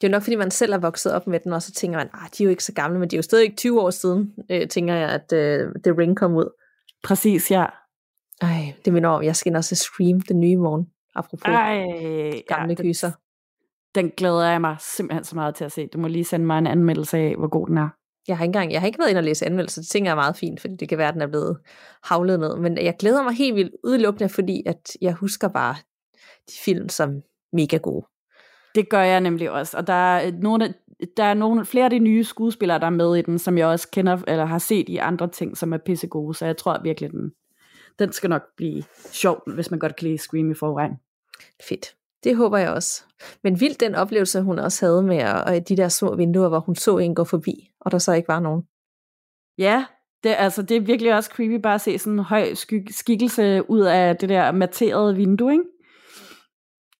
[0.01, 1.97] Det er jo nok, fordi man selv er vokset op med den, og så tænker
[1.97, 3.81] man, ah, de er jo ikke så gamle, men de er jo stadig ikke 20
[3.81, 6.55] år siden, øh, tænker jeg, at øh, The Ring kom ud.
[7.03, 7.65] Præcis, ja.
[8.41, 11.77] Ej, det minder om, jeg skal ind og se Scream den nye morgen, apropos Ej,
[11.77, 13.11] Ej, gamle ja, gyser.
[13.95, 15.87] den, den glæder jeg mig simpelthen så meget til at se.
[15.87, 17.89] Du må lige sende mig en anmeldelse af, hvor god den er.
[18.27, 20.11] Jeg har ikke engang, jeg har ikke været inde og læse anmeldelser, det tænker jeg
[20.11, 21.57] er meget fint, fordi det kan være, at den er blevet
[22.03, 22.55] havlet ned.
[22.55, 25.75] Men jeg glæder mig helt vildt udelukkende, fordi at jeg husker bare
[26.47, 27.21] de film som
[27.53, 28.05] mega gode.
[28.75, 29.77] Det gør jeg nemlig også.
[29.77, 30.73] Og der er, øh, nogle, af-
[31.17, 33.67] der er nogle, flere af de nye skuespillere, der er med i den, som jeg
[33.67, 36.33] også kender, eller har set i andre ting, som er pissegode.
[36.33, 37.31] Så jeg tror virkelig, den,
[37.99, 40.93] den skal nok blive sjov, hvis man godt kan lide Scream i forvejen.
[41.69, 41.95] Fedt.
[42.23, 43.03] Det håber jeg også.
[43.43, 46.75] Men vildt den oplevelse, hun også havde med og de der små vinduer, hvor hun
[46.75, 48.63] så en gå forbi, og der så ikke var nogen.
[49.57, 49.85] Ja,
[50.23, 53.69] det, altså, det er virkelig også creepy bare at se sådan en høj sky- skikkelse
[53.69, 55.63] ud af det der materede vindue, ikke?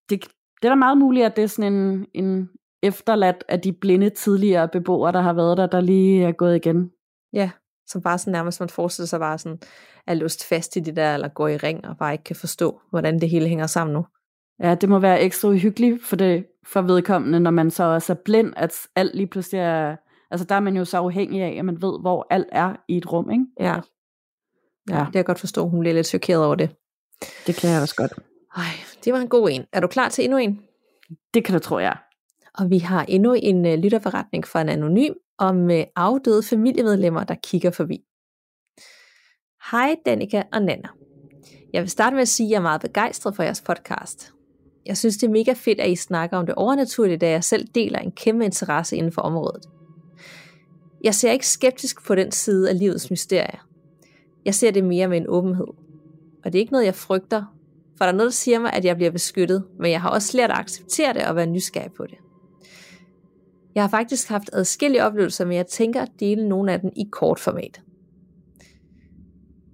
[0.10, 0.28] Det,
[0.62, 2.50] det er da meget muligt, at det er sådan en, en
[2.84, 6.92] efterladt af de blinde tidligere beboere, der har været der, der lige er gået igen.
[7.34, 7.52] Ja,
[7.88, 9.60] som bare sådan nærmest, man forestiller sig bare sådan,
[10.08, 12.82] er låst fast i det der, eller går i ring, og bare ikke kan forstå,
[12.90, 14.06] hvordan det hele hænger sammen nu.
[14.64, 18.18] Ja, det må være ekstra uhyggeligt for, det, for vedkommende, når man så også er
[18.26, 19.96] blind, at alt lige pludselig er...
[20.32, 22.98] Altså der er man jo så afhængig af, at man ved, hvor alt er i
[22.98, 23.46] et rum, ikke?
[23.60, 23.80] Ja.
[24.90, 25.68] Ja, det kan jeg godt forstå.
[25.68, 26.76] Hun bliver lidt chokeret over det.
[27.48, 28.14] Det kan jeg også godt.
[28.56, 28.64] Ej,
[29.06, 29.66] det var en god en.
[29.74, 30.60] Er du klar til endnu en?
[31.34, 31.98] Det kan du tro, jeg.
[32.54, 37.36] Og vi har endnu en uh, lytterforretning fra en anonym om uh, afdøde familiemedlemmer, der
[37.44, 38.02] kigger forbi.
[39.72, 40.88] Hej Danika og Nana.
[41.74, 44.34] Jeg vil starte med at sige, at jeg er meget begejstret for jeres podcast.
[44.86, 47.68] Jeg synes, det er mega fedt, at I snakker om det overnaturlige, da jeg selv
[47.76, 49.66] deler en kæmpe interesse inden for området.
[51.04, 53.68] Jeg ser ikke skeptisk på den side af livets mysterier.
[54.46, 55.68] Jeg ser det mere med en åbenhed.
[56.44, 57.59] Og det er ikke noget, jeg frygter,
[58.00, 60.38] for der er noget, der siger mig, at jeg bliver beskyttet, men jeg har også
[60.38, 62.18] lært at acceptere det og være nysgerrig på det.
[63.76, 67.04] Jeg har faktisk haft adskillige oplevelser, men jeg tænker at dele nogle af dem i
[67.12, 67.82] kort format.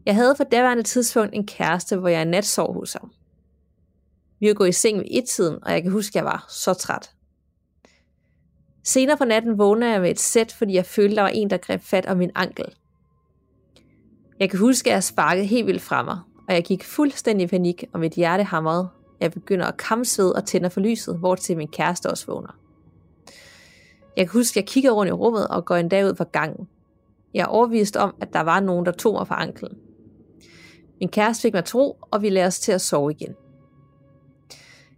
[0.06, 3.12] Jeg havde på daværende tidspunkt en kæreste, hvor jeg i nat sov hos ham.
[4.40, 6.74] Vi var gået i seng ved et-tiden, og jeg kan huske, at jeg var så
[6.74, 7.12] træt.
[8.84, 11.58] Senere på natten vågnede jeg med et sæt, fordi jeg følte, der var en, der
[11.58, 12.66] greb fat om min ankel.
[14.40, 17.48] Jeg kan huske, at jeg sparkede helt vildt fra mig, og jeg gik fuldstændig i
[17.48, 18.90] panik, og mit hjerte hamrede.
[19.20, 22.60] Jeg begynder at kamsved og tænder for lyset, hvor til min kæreste også vågner.
[24.18, 26.68] Jeg kan huske, at jeg kigger rundt i rummet og går endda ud på gangen.
[27.34, 29.78] Jeg er overvist om, at der var nogen, der tog mig på anklen.
[31.00, 33.36] Min kæreste fik mig tro, og vi lader os til at sove igen.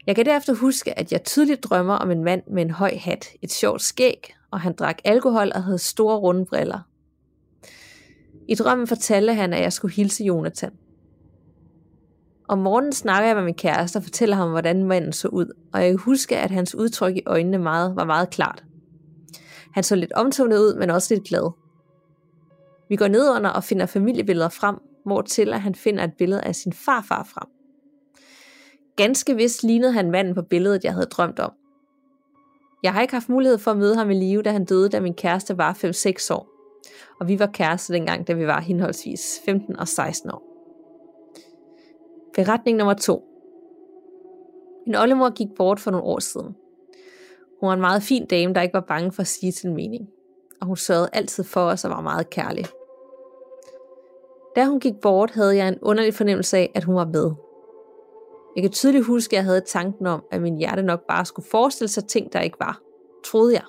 [0.08, 3.26] Jeg kan derefter huske, at jeg tydeligt drømmer om en mand med en høj hat,
[3.42, 6.80] et sjovt skæg, og han drak alkohol og havde store runde briller.
[8.48, 10.72] I drømmen fortalte han, at jeg skulle hilse Jonathan.
[12.50, 15.82] Om morgenen snakker jeg med min kæreste og fortæller ham, hvordan manden så ud, og
[15.82, 18.64] jeg kan huske, at hans udtryk i øjnene meget, var meget klart.
[19.74, 21.52] Han så lidt omtumlet ud, men også lidt glad.
[22.90, 26.42] Vi går ned under og finder familiebilleder frem, hvor til at han finder et billede
[26.42, 27.50] af sin farfar frem.
[28.96, 31.52] Ganske vist lignede han manden på billedet, jeg havde drømt om.
[32.84, 35.00] Jeg har ikke haft mulighed for at møde ham i live, da han døde, da
[35.00, 36.50] min kæreste var 5-6 år.
[37.20, 40.47] Og vi var kærester dengang, da vi var henholdsvis 15 og 16 år.
[42.38, 43.23] Beretning nummer 2.
[44.86, 46.56] Min oldemor gik bort for nogle år siden.
[47.60, 50.10] Hun var en meget fin dame, der ikke var bange for at sige sin mening.
[50.62, 52.65] Og hun sørgede altid for os og var meget kærlig.
[54.56, 57.32] Da hun gik bort, havde jeg en underlig fornemmelse af, at hun var med.
[58.56, 61.47] Jeg kan tydeligt huske, at jeg havde tanken om, at min hjerte nok bare skulle
[61.50, 62.82] forestille sig ting, der ikke var.
[63.26, 63.65] Troede jeg.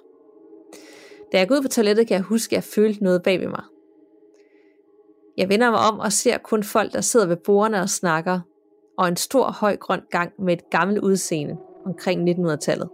[1.33, 3.49] Da jeg går ud på toilettet, kan jeg huske, at jeg følte noget bag ved
[3.49, 3.63] mig.
[5.37, 8.41] Jeg vender mig om og ser kun folk, der sidder ved bordene og snakker,
[8.99, 12.89] og en stor høj grøn gang med et gammelt udseende omkring 1900-tallet.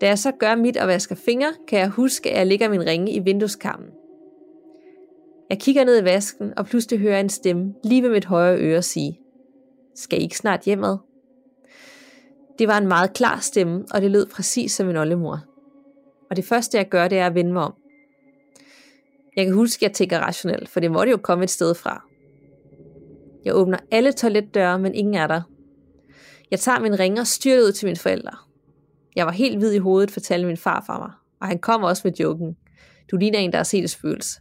[0.00, 2.86] Da jeg så gør mit og vasker fingre, kan jeg huske, at jeg lægger min
[2.86, 3.90] ringe i vindueskarmen.
[5.50, 8.58] Jeg kigger ned i vasken, og pludselig hører jeg en stemme lige ved mit højre
[8.58, 9.20] øre sige,
[9.94, 10.98] Skal I ikke snart hjemad?
[12.58, 15.40] Det var en meget klar stemme, og det lød præcis som min oldemor.
[16.30, 17.74] Og det første jeg gør, det er at vende mig om.
[19.36, 22.05] Jeg kan huske, at jeg tænker rationelt, for det måtte jo komme et sted fra.
[23.46, 25.42] Jeg åbner alle toiletdøre, men ingen er der.
[26.50, 28.36] Jeg tager min ring og styrer ud til mine forældre.
[29.16, 31.10] Jeg var helt hvid i hovedet, fortalte min far for mig.
[31.40, 32.56] Og han kom også med joken.
[33.10, 34.40] Du ligner en, der har set et spøgelse.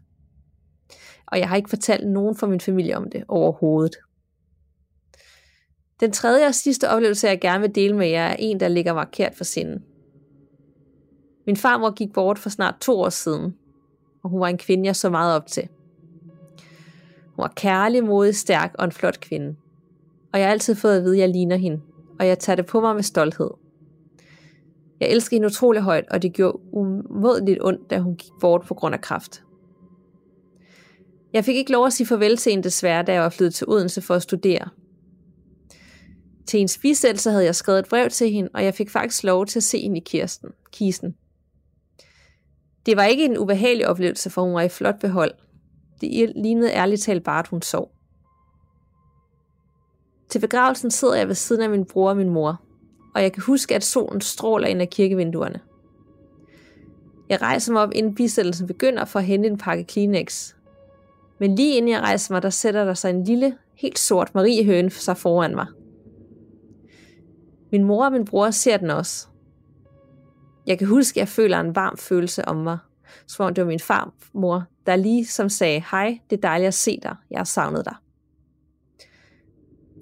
[1.28, 3.96] Og jeg har ikke fortalt nogen fra min familie om det overhovedet.
[6.00, 8.94] Den tredje og sidste oplevelse, jeg gerne vil dele med jer, er en, der ligger
[8.94, 9.84] markeret for sinden.
[11.46, 13.56] Min farmor gik bort for snart to år siden,
[14.24, 15.70] og hun var en kvinde, jeg så meget op til.
[17.36, 19.56] Hun var kærlig, modig, stærk og en flot kvinde.
[20.34, 21.82] Og jeg har altid fået at vide, at jeg ligner hende,
[22.19, 23.50] og jeg tager det på mig med stolthed.
[25.00, 28.74] Jeg elsker hende utrolig højt, og det gjorde umådeligt ondt, da hun gik bort på
[28.74, 29.43] grund af kraft.
[31.34, 33.69] Jeg fik ikke lov at sige farvel til hende desværre, da jeg var flyttet til
[33.69, 34.69] Odense for at studere.
[36.45, 39.45] Til en bisættelse havde jeg skrevet et brev til hende, og jeg fik faktisk lov
[39.45, 41.15] til at se hende i kirsten, kisten.
[42.86, 45.32] Det var ikke en ubehagelig oplevelse, for hun var i flot behold.
[46.02, 47.92] Det lignede ærligt talt bare, at hun sov.
[50.30, 52.62] Til begravelsen sidder jeg ved siden af min bror og min mor,
[53.16, 55.60] og jeg kan huske, at solen stråler ind af kirkevinduerne.
[57.30, 60.54] Jeg rejser mig op, inden bisættelsen begynder for at hente en pakke Kleenex.
[61.40, 64.90] Men lige inden jeg rejser mig, der sætter der sig en lille, helt sort Mariehøne
[64.90, 65.68] sig foran mig.
[67.72, 69.28] Min mor og min bror ser den også.
[70.68, 72.78] Jeg kan huske, at jeg føler en varm følelse om mig,
[73.28, 76.74] som om det var min farmor, der lige som sagde, hej, det er dejligt at
[76.74, 77.95] se dig, jeg har savnet dig.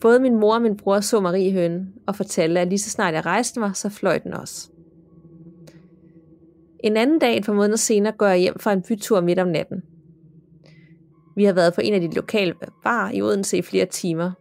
[0.01, 3.25] Både min mor og min bror så Mariehønen og fortalte, at lige så snart jeg
[3.25, 4.69] rejste mig, så fløj den også.
[6.79, 9.47] En anden dag, et par måneder senere, går jeg hjem fra en bytur midt om
[9.47, 9.83] natten.
[11.35, 14.31] Vi har været på en af de lokale bar i Odense i flere timer.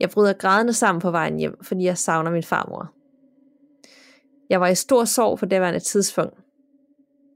[0.00, 2.92] Jeg bryder grædende sammen på vejen hjem, fordi jeg savner min farmor.
[4.50, 6.38] Jeg var i stor sorg på daværende tidspunkt,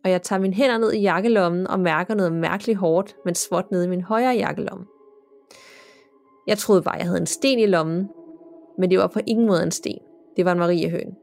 [0.05, 3.71] og jeg tager mine hænder ned i jakkelommen og mærker noget mærkeligt hårdt, men svort
[3.71, 4.87] nede i min højre jakkelomme.
[6.47, 8.09] Jeg troede bare, jeg havde en sten i lommen,
[8.79, 9.99] men det var på ingen måde en sten.
[10.37, 11.15] Det var en Mariehøn.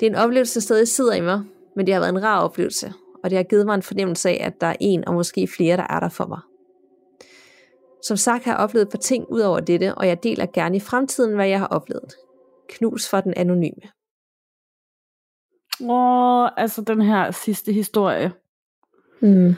[0.00, 1.42] Det er en oplevelse, der stadig sidder i mig,
[1.76, 2.92] men det har været en rar oplevelse,
[3.24, 5.76] og det har givet mig en fornemmelse af, at der er en og måske flere,
[5.76, 6.40] der er der for mig.
[8.02, 10.76] Som sagt har jeg oplevet et par ting ud over dette, og jeg deler gerne
[10.76, 12.14] i fremtiden, hvad jeg har oplevet.
[12.68, 13.82] Knus for den anonyme.
[15.80, 18.32] Åh, altså den her sidste historie.
[19.22, 19.54] Mm.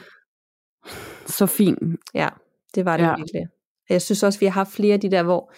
[1.25, 1.97] Så fin.
[2.13, 2.29] Ja,
[2.75, 3.15] det var det ja.
[3.15, 3.47] virkelig.
[3.89, 5.53] Jeg synes også, vi har haft flere af de der, hvor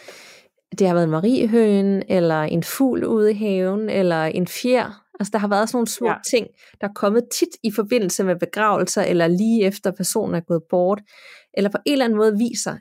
[0.80, 5.06] det har været en mariehøen, eller en fugl ude i haven, eller en fjer.
[5.20, 6.16] Altså der har været sådan nogle små ja.
[6.30, 6.48] ting,
[6.82, 11.02] der er kommet tit i forbindelse med begravelser, eller lige efter personen er gået bort,
[11.54, 12.78] eller på en eller anden måde viser,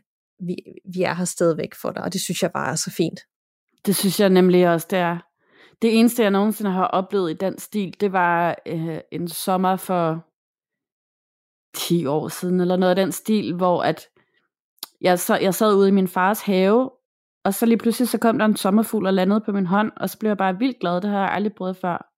[0.47, 0.57] vi,
[0.95, 3.21] vi er her stadigvæk for dig, og det synes jeg bare er så fint.
[3.87, 5.19] Det synes jeg nemlig også, det er.
[5.83, 10.25] Det eneste, jeg nogensinde har oplevet i den stil, det var øh, en sommer for
[11.75, 14.09] 10 år siden, eller noget af den stil, hvor at
[15.01, 16.91] jeg, så, jeg sad ude i min fars have,
[17.45, 20.11] og så lige pludselig så kom der en sommerfugl og landede på min hånd, og
[20.11, 22.11] så blev jeg bare vildt glad, det har jeg aldrig prøvet før.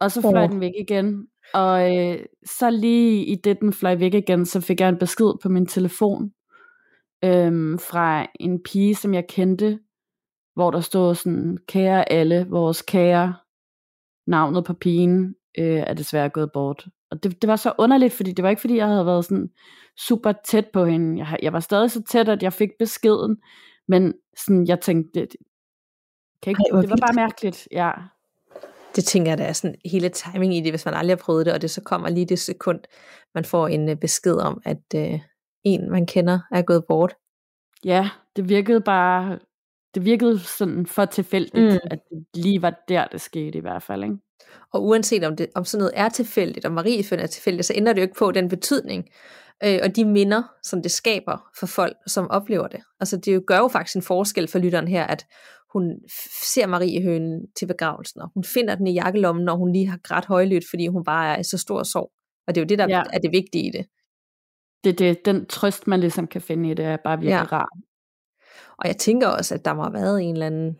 [0.00, 0.50] Og så fløj oh.
[0.50, 4.80] den væk igen, og øh, så lige i det, den fløj væk igen, så fik
[4.80, 6.30] jeg en besked på min telefon,
[7.24, 9.78] øh, fra en pige, som jeg kendte,
[10.54, 13.34] hvor der stod sådan, kære alle, vores kære,
[14.26, 16.86] navnet på pigen øh, er desværre gået bort.
[17.10, 19.50] Og det, det var så underligt, fordi det var ikke fordi, jeg havde været sådan
[20.08, 21.18] super tæt på hende.
[21.18, 23.36] Jeg, jeg var stadig så tæt, at jeg fik beskeden,
[23.88, 25.36] men sådan, jeg tænkte, det,
[26.42, 27.90] kan ikke, Ej, det var bare mærkeligt, ja.
[28.96, 31.46] Det tænker jeg, der er sådan hele timing i det, hvis man aldrig har prøvet
[31.46, 32.80] det, og det så kommer lige det sekund,
[33.34, 35.20] man får en øh, besked om, at øh,
[35.64, 37.14] en, man kender, er gået bort.
[37.84, 39.38] Ja, det virkede bare,
[39.94, 41.78] det virkede sådan for tilfældigt, mm.
[41.90, 44.16] at det lige var der, det skete i hvert fald, ikke?
[44.72, 47.72] Og uanset om, det, om sådan noget er tilfældigt, og Marie finder er tilfældigt, så
[47.76, 49.04] ændrer det jo ikke på den betydning,
[49.64, 52.80] øh, og de minder, som det skaber for folk, som oplever det.
[53.00, 55.26] Altså det gør jo faktisk en forskel for lytteren her, at
[55.72, 55.98] hun
[56.42, 59.98] ser Marie Høen til begravelsen, og hun finder den i jakkelommen, når hun lige har
[60.02, 62.10] grædt højlydt, fordi hun bare er i så stor sorg.
[62.46, 63.02] Og det er jo det, der ja.
[63.12, 63.86] er det vigtige i det.
[64.84, 67.56] Det er det, den trøst, man ligesom kan finde i det, er bare virkelig ja.
[67.56, 67.68] rar.
[68.78, 70.78] Og jeg tænker også, at der må have været en eller anden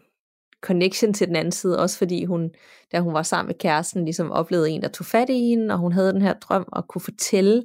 [0.61, 2.51] connection til den anden side, også fordi hun,
[2.93, 5.79] da hun var sammen med kæresten, ligesom oplevede en, der tog fat i hende, og
[5.79, 7.63] hun havde den her drøm og kunne fortælle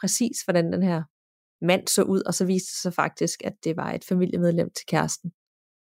[0.00, 1.02] præcis, hvordan den her
[1.64, 4.86] mand så ud, og så viste det sig faktisk, at det var et familiemedlem til
[4.86, 5.32] kæresten.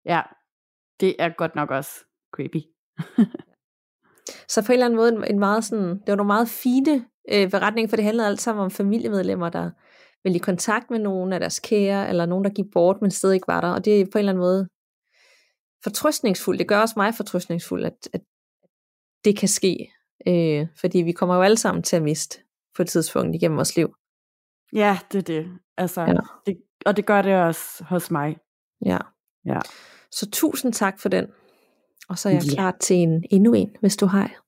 [0.04, 0.22] Ja,
[1.00, 1.90] det er godt nok også
[2.36, 2.62] creepy.
[4.52, 7.50] så på en eller anden måde, en meget sådan, det var nogle meget fine øh,
[7.50, 9.70] beretninger, for det handlede alt sammen om familiemedlemmer, der
[10.24, 13.34] ville i kontakt med nogen af deres kære, eller nogen, der gik bort, men stadig
[13.34, 14.68] ikke var der, og det er på en eller anden måde
[15.84, 16.58] fortrøstningsfuldt.
[16.58, 18.20] Det gør også mig fortrøstningsfuld, at, at
[19.24, 19.92] det kan ske,
[20.26, 22.38] øh, fordi vi kommer jo alle sammen til at miste
[22.76, 23.94] på et tidspunkt igennem vores liv.
[24.72, 25.58] Ja, det er det.
[25.76, 26.14] Altså, ja.
[26.46, 26.56] det,
[26.86, 28.36] og det gør det også hos mig.
[28.84, 28.98] Ja.
[29.44, 29.60] ja.
[30.10, 31.26] Så tusind tak for den.
[32.08, 32.54] Og så er jeg ja.
[32.54, 34.42] klar til en endnu en, hvis du har.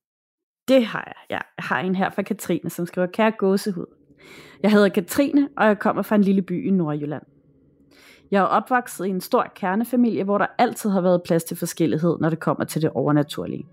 [0.68, 1.14] Det har jeg.
[1.30, 1.40] Ja.
[1.56, 3.86] Jeg har en her fra Katrine, som skriver, kære gåsehud.
[4.62, 7.22] Jeg hedder Katrine, og jeg kommer fra en lille by i Nordjylland.
[8.30, 12.16] Jeg er opvokset i en stor kernefamilie, hvor der altid har været plads til forskellighed,
[12.20, 13.66] når det kommer til det overnaturlige.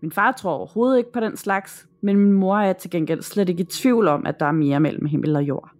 [0.00, 3.48] Min far tror overhovedet ikke på den slags, men min mor er til gengæld slet
[3.48, 5.70] ikke i tvivl om, at der er mere mellem himmel og jord.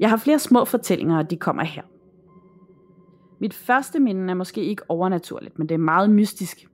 [0.00, 1.82] Jeg har flere små fortællinger, og de kommer her.
[3.38, 6.68] Mit første minde er måske ikke overnaturligt, men det er meget mystisk.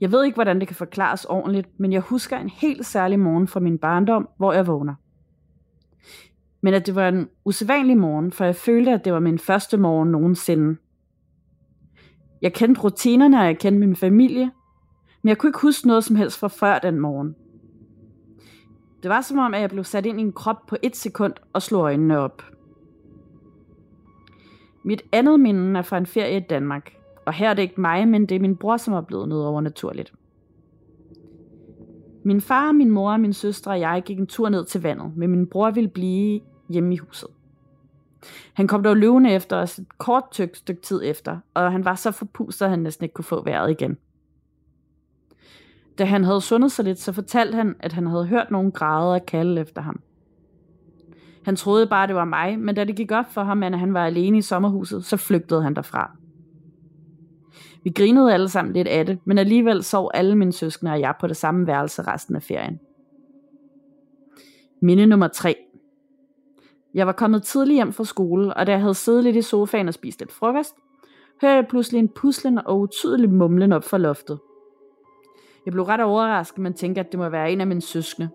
[0.00, 3.48] Jeg ved ikke, hvordan det kan forklares ordentligt, men jeg husker en helt særlig morgen
[3.48, 4.94] fra min barndom, hvor jeg vågner.
[6.60, 9.76] Men at det var en usædvanlig morgen, for jeg følte, at det var min første
[9.76, 10.76] morgen nogensinde.
[12.42, 14.50] Jeg kendte rutinerne, og jeg kendte min familie,
[15.22, 17.34] men jeg kunne ikke huske noget som helst fra før den morgen.
[19.02, 21.32] Det var som om, at jeg blev sat ind i en krop på et sekund
[21.52, 22.42] og slog øjnene op.
[24.82, 26.92] Mit andet minde er fra en ferie i Danmark,
[27.26, 29.46] og her er det ikke mig, men det er min bror, som er blevet noget
[29.46, 30.12] overnaturligt.
[32.22, 35.30] Min far, min mor, min søstre og jeg gik en tur ned til vandet, men
[35.30, 37.28] min bror ville blive hjemme i huset.
[38.54, 41.94] Han kom dog løvende efter os et kort tyk stykke tid efter, og han var
[41.94, 43.98] så forpustet, at han næsten ikke kunne få vejret igen.
[45.98, 49.14] Da han havde sundet sig lidt, så fortalte han, at han havde hørt nogen græde
[49.14, 50.00] og kalde efter ham.
[51.44, 53.94] Han troede bare, det var mig, men da det gik op for ham, at han
[53.94, 56.16] var alene i sommerhuset, så flygtede han derfra.
[57.84, 61.14] Vi grinede alle sammen lidt af det, men alligevel sov alle mine søskende og jeg
[61.20, 62.80] på det samme værelse resten af ferien.
[64.80, 65.56] Minde nummer 3.
[66.94, 69.88] Jeg var kommet tidligt hjem fra skole, og da jeg havde siddet lidt i sofaen
[69.88, 70.76] og spist lidt frokost,
[71.42, 74.38] hørte jeg pludselig en puslen og utydelig mumlen op fra loftet.
[75.64, 78.28] Jeg blev ret overrasket, men tænkte, at det må være en af mine søskende.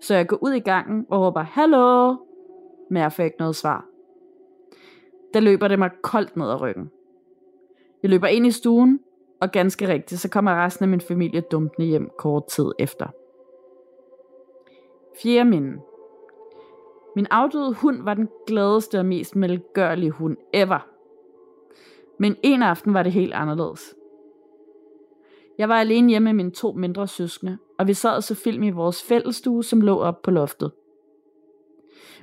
[0.00, 2.16] Så jeg går ud i gangen og råber, Hallo!
[2.90, 3.84] Men jeg får ikke noget svar.
[5.34, 6.90] Der løber det mig koldt ned ad ryggen.
[8.02, 9.00] Jeg løber ind i stuen,
[9.40, 13.06] og ganske rigtigt, så kommer resten af min familie dumpende hjem kort tid efter.
[15.22, 15.80] Fjerde minde.
[17.16, 20.86] Min afdøde hund var den gladeste og mest melgørlige hund ever.
[22.18, 23.94] Men en aften var det helt anderledes.
[25.58, 28.62] Jeg var alene hjemme med mine to mindre søskende, og vi sad og så film
[28.62, 30.72] i vores fællestue, som lå op på loftet.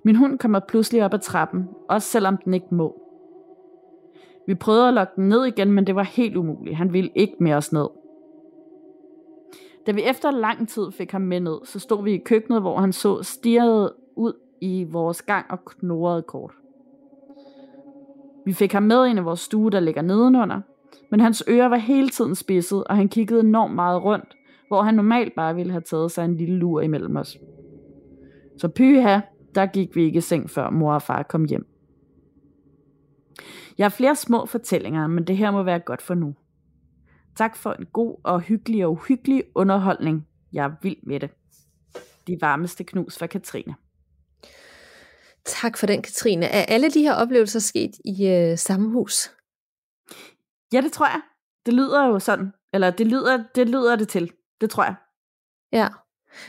[0.03, 3.04] Min hund kommer pludselig op ad trappen, også selvom den ikke må.
[4.47, 6.75] Vi prøvede at lokke den ned igen, men det var helt umuligt.
[6.75, 7.87] Han ville ikke med os ned.
[9.85, 12.77] Da vi efter lang tid fik ham med ned, så stod vi i køkkenet, hvor
[12.77, 16.51] han så stirrede ud i vores gang og knurrede kort.
[18.45, 20.61] Vi fik ham med ind i vores stue, der ligger nedenunder,
[21.11, 24.35] men hans ører var hele tiden spidset, og han kiggede enormt meget rundt,
[24.67, 27.37] hvor han normalt bare ville have taget sig en lille lur imellem os.
[28.57, 29.19] Så pyha,
[29.55, 31.67] der gik vi ikke i seng, før mor og far kom hjem.
[33.77, 36.35] Jeg har flere små fortællinger, men det her må være godt for nu.
[37.35, 40.27] Tak for en god og hyggelig og uhyggelig underholdning.
[40.53, 41.29] Jeg er vild med det.
[42.27, 43.75] De varmeste knus fra Katrine.
[45.45, 46.45] Tak for den, Katrine.
[46.45, 49.31] Er alle de her oplevelser sket i øh, samme hus?
[50.73, 51.21] Ja, det tror jeg.
[51.65, 52.51] Det lyder jo sådan.
[52.73, 54.31] Eller det lyder det, lyder det til.
[54.61, 54.95] Det tror jeg.
[55.71, 55.87] Ja.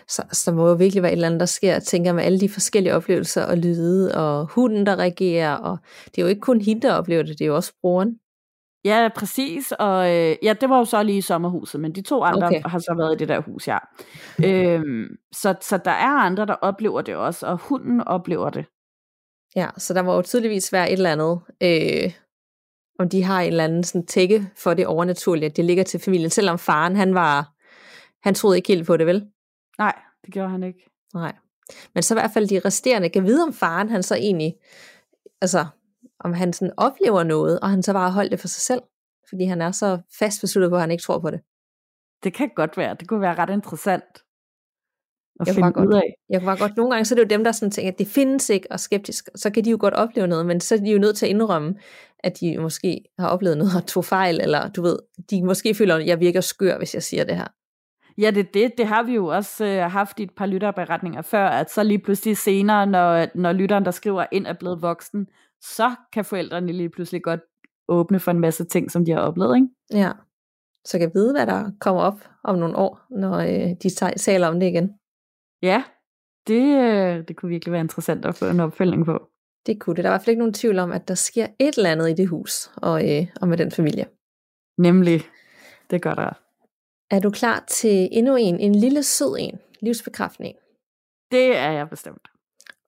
[0.08, 2.48] Så, så må jo virkelig være et eller andet, der sker, tænker med alle de
[2.48, 6.82] forskellige oplevelser og lyde, og hunden, der reagerer, og det er jo ikke kun hende,
[6.82, 8.18] der oplever det, det er jo også broren.
[8.84, 12.22] Ja, præcis, og øh, ja, det var jo så lige i sommerhuset, men de to
[12.22, 12.62] andre okay.
[12.64, 13.78] har så været i det der hus, ja.
[14.44, 18.64] øhm, så, så der er andre, der oplever det også, og hunden oplever det.
[19.56, 22.12] Ja, så der må jo tydeligvis være et eller andet, øh,
[22.98, 26.00] om de har en eller anden sådan tække for det overnaturlige, at det ligger til
[26.00, 27.52] familien, selvom faren, han var,
[28.22, 29.26] han troede ikke helt på det, vel?
[29.78, 29.94] Nej,
[30.26, 30.90] det gjorde han ikke.
[31.14, 31.36] Nej.
[31.94, 34.54] Men så i hvert fald de resterende kan vide, om faren han så egentlig,
[35.40, 35.66] altså
[36.20, 38.82] om han sådan oplever noget, og han så bare holdt det for sig selv,
[39.28, 41.40] fordi han er så fast besluttet på, at han ikke tror på det.
[42.24, 42.96] Det kan godt være.
[43.00, 44.22] Det kunne være ret interessant
[45.40, 46.14] at jeg finde godt, ud af.
[46.28, 47.98] Jeg kunne bare godt, nogle gange så er det jo dem, der sådan tænker, at
[47.98, 50.78] det findes ikke, og skeptisk, så kan de jo godt opleve noget, men så er
[50.78, 51.74] de jo nødt til at indrømme,
[52.18, 54.98] at de måske har oplevet noget og tog fejl, eller du ved,
[55.30, 57.46] de måske føler, at jeg virker skør, hvis jeg siger det her.
[58.18, 61.48] Ja, det, det, det har vi jo også øh, haft i et par lytterberetninger før,
[61.48, 65.28] at så lige pludselig senere, når, når lytteren, der skriver ind, er blevet voksen,
[65.60, 67.40] så kan forældrene lige pludselig godt
[67.88, 69.68] åbne for en masse ting, som de har oplevet, ikke?
[69.92, 70.12] Ja,
[70.84, 74.60] så kan vide, hvad der kommer op om nogle år, når øh, de taler om
[74.60, 74.90] det igen.
[75.62, 75.84] Ja,
[76.46, 79.28] det, øh, det kunne virkelig være interessant at få en opfølgning på.
[79.66, 80.04] Det kunne det.
[80.04, 82.10] Der er i hvert fald ikke nogen tvivl om, at der sker et eller andet
[82.10, 84.06] i det hus og, øh, og med den familie.
[84.78, 85.20] Nemlig,
[85.90, 86.45] det gør der.
[87.10, 90.56] Er du klar til endnu en, en lille sød en, livsbekræftning?
[91.30, 92.28] Det er jeg bestemt.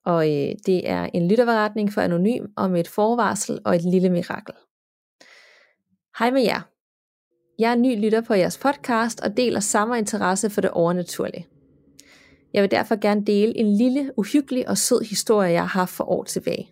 [0.05, 4.55] Og øh, det er en lytterberetning for Anonym om et forvarsel og et lille mirakel.
[6.19, 6.61] Hej med jer.
[7.59, 11.47] Jeg er ny lytter på jeres podcast og deler samme interesse for det overnaturlige.
[12.53, 16.03] Jeg vil derfor gerne dele en lille, uhyggelig og sød historie, jeg har haft for
[16.03, 16.69] år tilbage.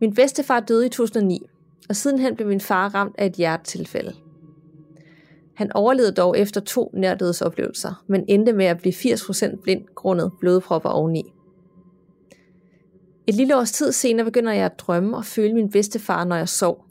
[0.00, 1.46] Min bedstefar døde i 2009,
[1.88, 4.27] og sidenhen blev min far ramt af et hjertetilfælde.
[5.58, 10.88] Han overlevede dog efter to nærdødsoplevelser, men endte med at blive 80% blind grundet blodpropper
[10.88, 11.22] oveni.
[13.26, 16.48] Et lille års tid senere begynder jeg at drømme og føle min bedstefar, når jeg
[16.48, 16.84] sov.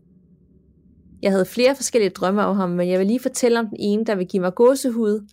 [1.22, 4.06] Jeg havde flere forskellige drømme om ham, men jeg vil lige fortælle om den ene,
[4.06, 5.28] der vil give mig gåsehud,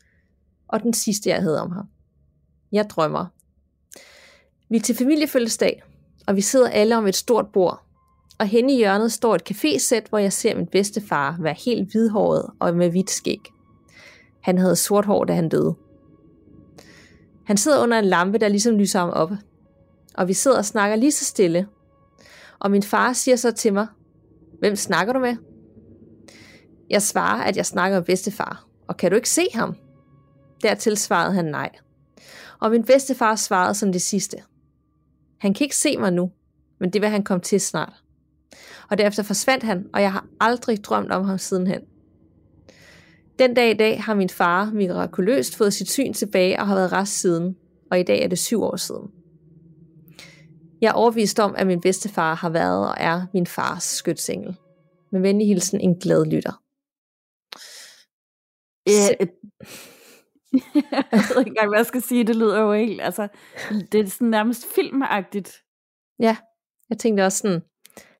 [0.68, 1.86] og den sidste, jeg havde om ham.
[2.72, 3.26] Jeg drømmer.
[4.70, 5.82] Vi er til familiefødselsdag,
[6.26, 7.84] og vi sidder alle om et stort bord.
[8.38, 11.92] Og henne i hjørnet står et cafésæt, hvor jeg ser min bedste far være helt
[11.92, 13.40] hvidhåret og med hvidt skæg.
[14.40, 15.74] Han havde sort hår, da han døde.
[17.44, 19.30] Han sidder under en lampe, der ligesom lyser ham op.
[20.14, 21.66] Og vi sidder og snakker lige så stille.
[22.58, 23.86] Og min far siger så til mig,
[24.58, 25.36] Hvem snakker du med?
[26.90, 28.66] Jeg svarer, at jeg snakker med bedstefar.
[28.88, 29.76] Og kan du ikke se ham?
[30.62, 31.70] Dertil svarede han nej.
[32.60, 34.36] Og min bedstefar svarede som det sidste.
[35.38, 36.30] Han kan ikke se mig nu,
[36.80, 38.03] men det vil han komme til snart.
[38.90, 41.80] Og derefter forsvandt han, og jeg har aldrig drømt om ham sidenhen.
[43.38, 46.92] Den dag i dag har min far mirakuløst fået sit syn tilbage og har været
[46.92, 47.56] rest siden,
[47.90, 49.10] og i dag er det syv år siden.
[50.80, 54.56] Jeg er overvist om, at min bedstefar har været og er min fars skytsengel.
[55.12, 56.62] Med venlig hilsen en glad lytter.
[58.86, 59.26] Ja,
[61.12, 62.24] jeg ved ikke engang, hvad jeg skal sige.
[62.24, 63.28] Det lyder jo helt, altså,
[63.92, 65.52] det er sådan nærmest filmagtigt.
[66.18, 66.36] Ja,
[66.90, 67.62] jeg tænkte også sådan,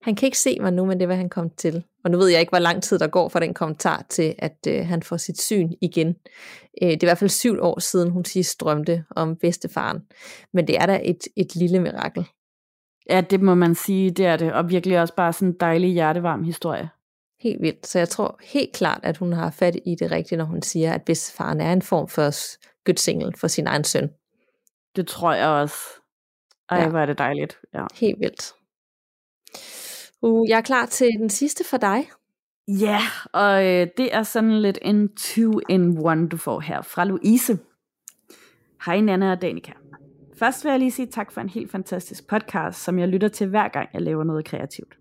[0.05, 1.85] han kan ikke se mig nu, men det vil han komme til.
[2.05, 4.59] Og nu ved jeg ikke, hvor lang tid der går fra den kommentar til, at
[4.69, 6.09] øh, han får sit syn igen.
[6.83, 10.03] Øh, det er i hvert fald syv år siden, hun sidst drømte om bedstefaren.
[10.53, 12.29] Men det er da et, et lille mirakel.
[13.11, 14.53] Ja, det må man sige, det er det.
[14.53, 16.89] Og virkelig også bare sådan en dejlig, hjertevarm historie.
[17.41, 17.87] Helt vildt.
[17.87, 20.93] Så jeg tror helt klart, at hun har fat i det rigtige, når hun siger,
[20.93, 22.31] at bedstefaren er en form for
[22.85, 24.11] gødsingel for sin egen søn.
[24.97, 25.77] Det tror jeg også.
[26.71, 26.89] Ej, ja.
[26.89, 27.59] hvor er det dejligt.
[27.75, 27.87] Ja.
[27.95, 28.55] Helt vildt.
[30.27, 32.11] Uh, jeg er klar til den sidste for dig.
[32.69, 32.99] Ja,
[33.33, 37.59] og øh, det er sådan lidt en two-in-one, du får her fra Louise.
[38.87, 39.73] Hej Nana og Danika.
[40.39, 43.49] Først vil jeg lige sige tak for en helt fantastisk podcast, som jeg lytter til
[43.49, 44.99] hver gang jeg laver noget kreativt.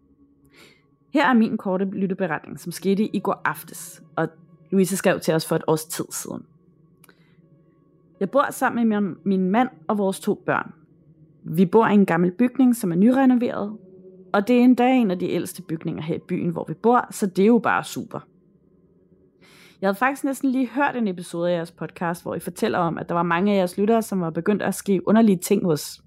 [1.13, 4.27] Her er min korte lytteberetning, som skete i går aftes, og
[4.71, 6.45] Louise skrev til os for et års tid siden.
[8.19, 10.71] Jeg bor sammen med min mand og vores to børn.
[11.43, 13.77] Vi bor i en gammel bygning, som er nyrenoveret,
[14.33, 17.07] og det er endda en af de ældste bygninger her i byen, hvor vi bor,
[17.11, 18.19] så det er jo bare super.
[19.81, 22.97] Jeg havde faktisk næsten lige hørt en episode af jeres podcast, hvor I fortæller om,
[22.97, 26.01] at der var mange af jeres lyttere, som var begyndt at skrive underlige ting hos.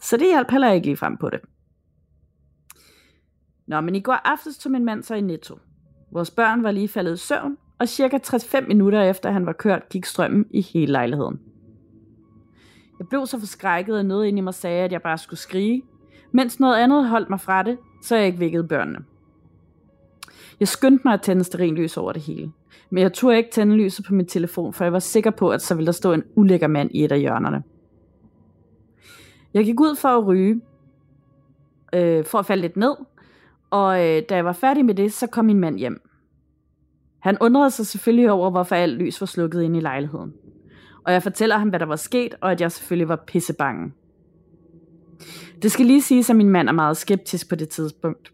[0.00, 1.40] Så det hjalp heller ikke lige frem på det.
[3.66, 5.58] Nå, men i går aftes tog min mand så i Netto.
[6.12, 9.88] Vores børn var lige faldet i søvn, og cirka 35 minutter efter han var kørt,
[9.88, 11.40] gik strømmen i hele lejligheden.
[12.98, 15.82] Jeg blev så forskrækket, at noget ind i mig sagde, at jeg bare skulle skrige,
[16.32, 18.98] mens noget andet holdt mig fra det, så jeg ikke vækkede børnene.
[20.60, 22.52] Jeg skyndte mig at tænde sterinlys over det hele,
[22.90, 25.62] men jeg turde ikke tænde lyset på min telefon, for jeg var sikker på, at
[25.62, 27.62] så ville der stå en ulækker mand i et af hjørnerne.
[29.54, 30.60] Jeg gik ud for at ryge,
[31.92, 32.94] øh, for at falde lidt ned,
[33.70, 36.02] og øh, da jeg var færdig med det, så kom min mand hjem.
[37.18, 40.34] Han undrede sig selvfølgelig over, hvorfor alt lys var slukket ind i lejligheden.
[41.04, 43.92] Og jeg fortæller ham, hvad der var sket, og at jeg selvfølgelig var pissebange.
[45.62, 48.32] Det skal lige siges, at min mand er meget skeptisk på det tidspunkt.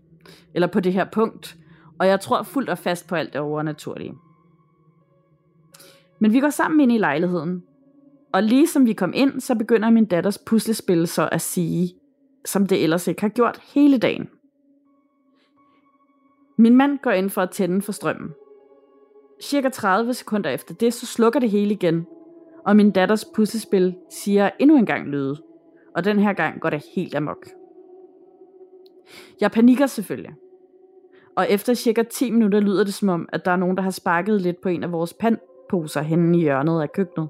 [0.54, 1.56] Eller på det her punkt.
[1.98, 4.14] Og jeg tror fuldt og fast på alt det overnaturlige.
[6.18, 7.62] Men vi går sammen ind i lejligheden.
[8.32, 11.94] Og lige som vi kom ind, så begynder min datters puslespil så at sige,
[12.44, 14.28] som det ellers ikke har gjort hele dagen.
[16.58, 18.30] Min mand går ind for at tænde for strømmen.
[19.42, 22.06] Cirka 30 sekunder efter det, så slukker det hele igen,
[22.64, 25.42] og min datters puslespil siger endnu en gang lyde,
[25.96, 27.46] og den her gang går det helt amok.
[29.40, 30.34] Jeg panikker selvfølgelig.
[31.36, 33.90] Og efter cirka 10 minutter lyder det som om, at der er nogen, der har
[33.90, 37.28] sparket lidt på en af vores pandposer henne i hjørnet af køkkenet.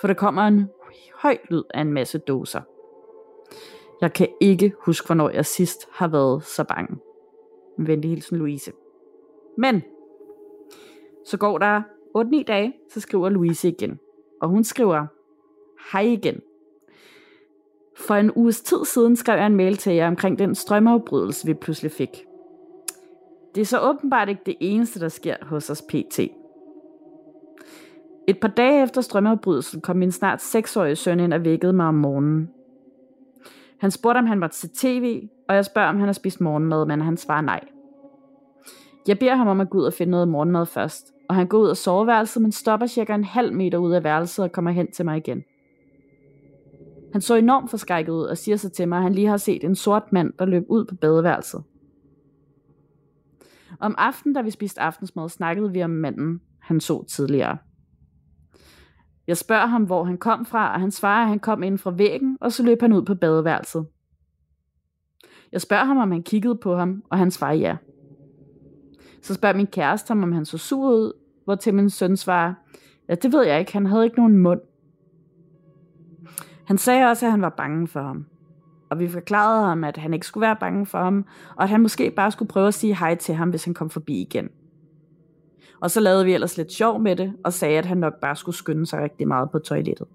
[0.00, 0.66] For der kommer en
[1.14, 2.60] høj lyd af en masse doser.
[4.00, 6.96] Jeg kan ikke huske, hvornår jeg sidst har været så bange.
[7.78, 8.72] Venlig hilsen Louise.
[9.58, 9.82] Men,
[11.24, 11.82] så går der
[12.18, 13.98] 8-9 dage, så skriver Louise igen.
[14.40, 15.06] Og hun skriver,
[15.92, 16.40] hej igen.
[17.98, 21.54] For en uges tid siden skrev jeg en mail til jer omkring den strømafbrydelse, vi
[21.54, 22.24] pludselig fik.
[23.54, 26.20] Det er så åbenbart ikke det eneste, der sker hos os pt.
[28.28, 31.94] Et par dage efter strømafbrydelsen kom min snart 6-årige søn ind og vækkede mig om
[31.94, 32.50] morgenen.
[33.78, 36.86] Han spurgte, om han var til tv, og jeg spørger, om han har spist morgenmad,
[36.86, 37.60] men han svarer nej.
[39.08, 41.58] Jeg beder ham om at gå ud og finde noget morgenmad først, og han går
[41.58, 44.92] ud af soveværelset, men stopper cirka en halv meter ud af værelset og kommer hen
[44.92, 45.44] til mig igen.
[47.14, 49.64] Han så enormt forskrækket ud og siger så til mig, at han lige har set
[49.64, 51.62] en sort mand, der løb ud på badeværelset.
[53.80, 57.58] Om aftenen, da vi spiste aftensmad, snakkede vi om manden, han så tidligere.
[59.26, 61.90] Jeg spørger ham, hvor han kom fra, og han svarer, at han kom ind fra
[61.90, 63.86] væggen, og så løb han ud på badeværelset.
[65.52, 67.76] Jeg spørger ham, om han kiggede på ham, og han svarer ja.
[69.22, 71.12] Så spørger min kæreste ham, om han så sur ud,
[71.44, 72.54] hvor til min søn svarer,
[73.08, 74.60] ja, det ved jeg ikke, han havde ikke nogen mund.
[76.64, 78.26] Han sagde også, at han var bange for ham.
[78.90, 81.80] Og vi forklarede ham, at han ikke skulle være bange for ham, og at han
[81.80, 84.48] måske bare skulle prøve at sige hej til ham, hvis han kom forbi igen.
[85.80, 88.36] Og så lavede vi ellers lidt sjov med det, og sagde, at han nok bare
[88.36, 90.06] skulle skynde sig rigtig meget på toilettet.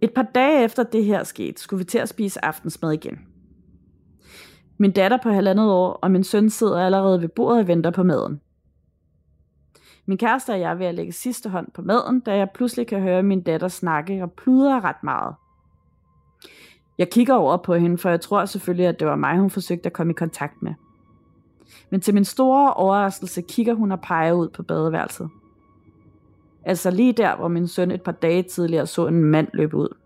[0.00, 3.18] Et par dage efter det her skete, skulle vi til at spise aftensmad igen.
[4.78, 8.02] Min datter på halvandet år og min søn sidder allerede ved bordet og venter på
[8.02, 8.40] maden.
[10.08, 12.86] Min kæreste og jeg er ved at lægge sidste hånd på maden, da jeg pludselig
[12.86, 15.34] kan høre min datter snakke og pludre ret meget.
[16.98, 19.86] Jeg kigger over på hende, for jeg tror selvfølgelig, at det var mig, hun forsøgte
[19.86, 20.74] at komme i kontakt med.
[21.90, 25.30] Men til min store overraskelse kigger hun og peger ud på badeværelset.
[26.64, 29.96] Altså lige der, hvor min søn et par dage tidligere så en mand løbe ud.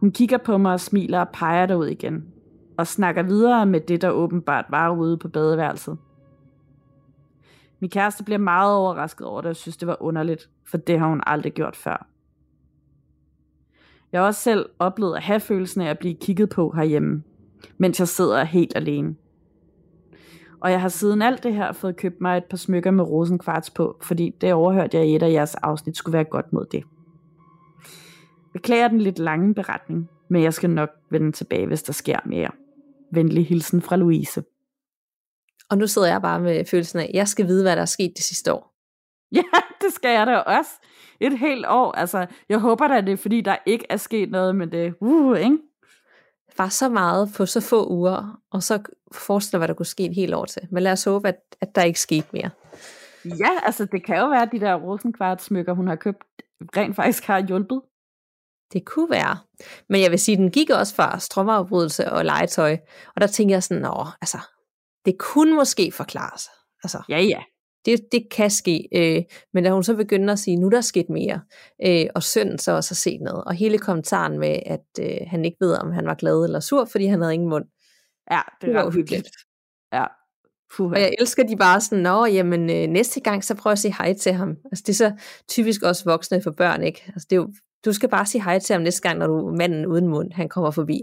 [0.00, 2.24] Hun kigger på mig og smiler og peger derud igen,
[2.76, 5.98] og snakker videre med det, der åbenbart var ude på badeværelset.
[7.80, 11.08] Min kæreste bliver meget overrasket over det, og synes, det var underligt, for det har
[11.08, 12.06] hun aldrig gjort før.
[14.12, 17.22] Jeg har også selv oplevet at have følelsen af at blive kigget på herhjemme,
[17.78, 19.16] mens jeg sidder helt alene.
[20.60, 23.70] Og jeg har siden alt det her fået købt mig et par smykker med rosenkvarts
[23.70, 26.84] på, fordi det overhørte jeg i et af jeres afsnit skulle være godt mod det.
[28.52, 32.50] Beklager den lidt lange beretning, men jeg skal nok vende tilbage, hvis der sker mere.
[33.12, 34.42] Venlig hilsen fra Louise.
[35.70, 37.86] Og nu sidder jeg bare med følelsen af, at jeg skal vide, hvad der er
[37.86, 38.74] sket det sidste år.
[39.32, 39.42] Ja,
[39.82, 40.70] det skal jeg da også.
[41.20, 41.92] Et helt år.
[41.92, 44.94] Altså, jeg håber da, det er fordi, der ikke er sket noget med det.
[45.00, 45.58] Uh, ikke?
[46.58, 50.14] var så meget på så få uger, og så forestiller hvad der kunne ske et
[50.14, 50.62] helt år til.
[50.70, 52.50] Men lad os håbe, at, at der ikke skete mere.
[53.24, 56.24] Ja, altså det kan jo være, at de der rosenkvartsmykker, hun har købt,
[56.76, 57.80] rent faktisk har hjulpet.
[58.72, 59.38] Det kunne være.
[59.88, 62.76] Men jeg vil sige, den gik også fra strømafbrydelse og legetøj.
[63.14, 64.38] Og der tænker jeg sådan, nå, altså,
[65.04, 66.48] det kunne måske forklares.
[66.84, 67.42] Altså, ja, ja.
[67.84, 68.88] Det, det kan ske.
[68.94, 69.22] Øh,
[69.54, 71.40] men da hun så begynder at sige, nu der er sket mere,
[71.86, 75.44] øh, og sønnen så også har set noget, og hele kommentaren med, at øh, han
[75.44, 77.64] ikke ved, om han var glad eller sur, fordi han havde ingen mund.
[78.30, 79.28] Ja, det, det var uhyggeligt.
[79.92, 80.04] Ja.
[80.76, 83.78] Puh, og jeg elsker de bare sådan, nå, jamen øh, næste gang, så prøv at
[83.78, 84.56] sige hej til ham.
[84.64, 85.12] Altså det er så
[85.48, 87.02] typisk også voksne for børn, ikke?
[87.06, 87.52] Altså det er jo,
[87.84, 90.48] du skal bare sige hej til ham næste gang, når du manden uden mund, han
[90.48, 91.00] kommer forbi.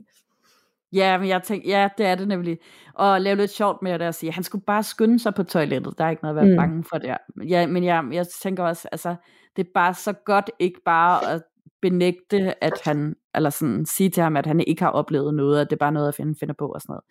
[0.93, 2.59] Ja, men jeg tænkte, ja, det er det nemlig.
[2.93, 5.97] Og lave lidt sjovt med det at sige, han skulle bare skynde sig på toilettet.
[5.97, 6.57] Der er ikke noget at være mm.
[6.57, 7.17] bange for det.
[7.47, 9.15] Ja, men jeg, jeg tænker også, altså,
[9.55, 11.43] det er bare så godt ikke bare at
[11.81, 15.69] benægte, at han, eller sådan sige til ham, at han ikke har oplevet noget, at
[15.69, 17.03] det er bare noget, at finde finder på og sådan noget.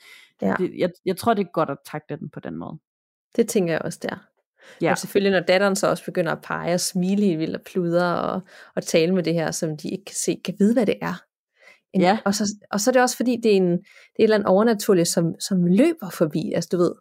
[0.42, 0.64] Ja.
[0.64, 2.78] Det, jeg, jeg tror, det er godt at takle den på den måde.
[3.36, 4.16] Det tænker jeg også der.
[4.82, 4.90] Ja.
[4.90, 8.20] Og selvfølgelig når datteren så også begynder at pege og smile helt vildt og pludre
[8.20, 8.40] og,
[8.76, 11.22] og tale med det her, som de ikke kan se, kan vide, hvad det er.
[11.96, 12.18] En, ja.
[12.24, 13.78] og, så, og så er det også fordi, det er, en, det er
[14.18, 16.52] et eller andet overnaturligt, som, som løber forbi.
[16.54, 16.92] Altså du ved,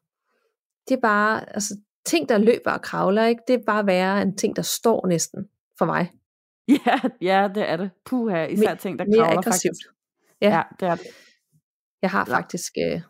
[0.88, 3.42] det er bare, altså ting, der løber og kravler, ikke?
[3.48, 5.46] det er bare værre end ting, der står næsten
[5.78, 6.12] for mig.
[6.86, 7.92] Ja, ja det er det.
[8.06, 9.82] Puha, især mere, ting, der kravler faktisk.
[10.42, 10.50] Ja.
[10.50, 11.08] ja, det er det.
[12.02, 12.38] Jeg har ja.
[12.38, 13.02] faktisk øh,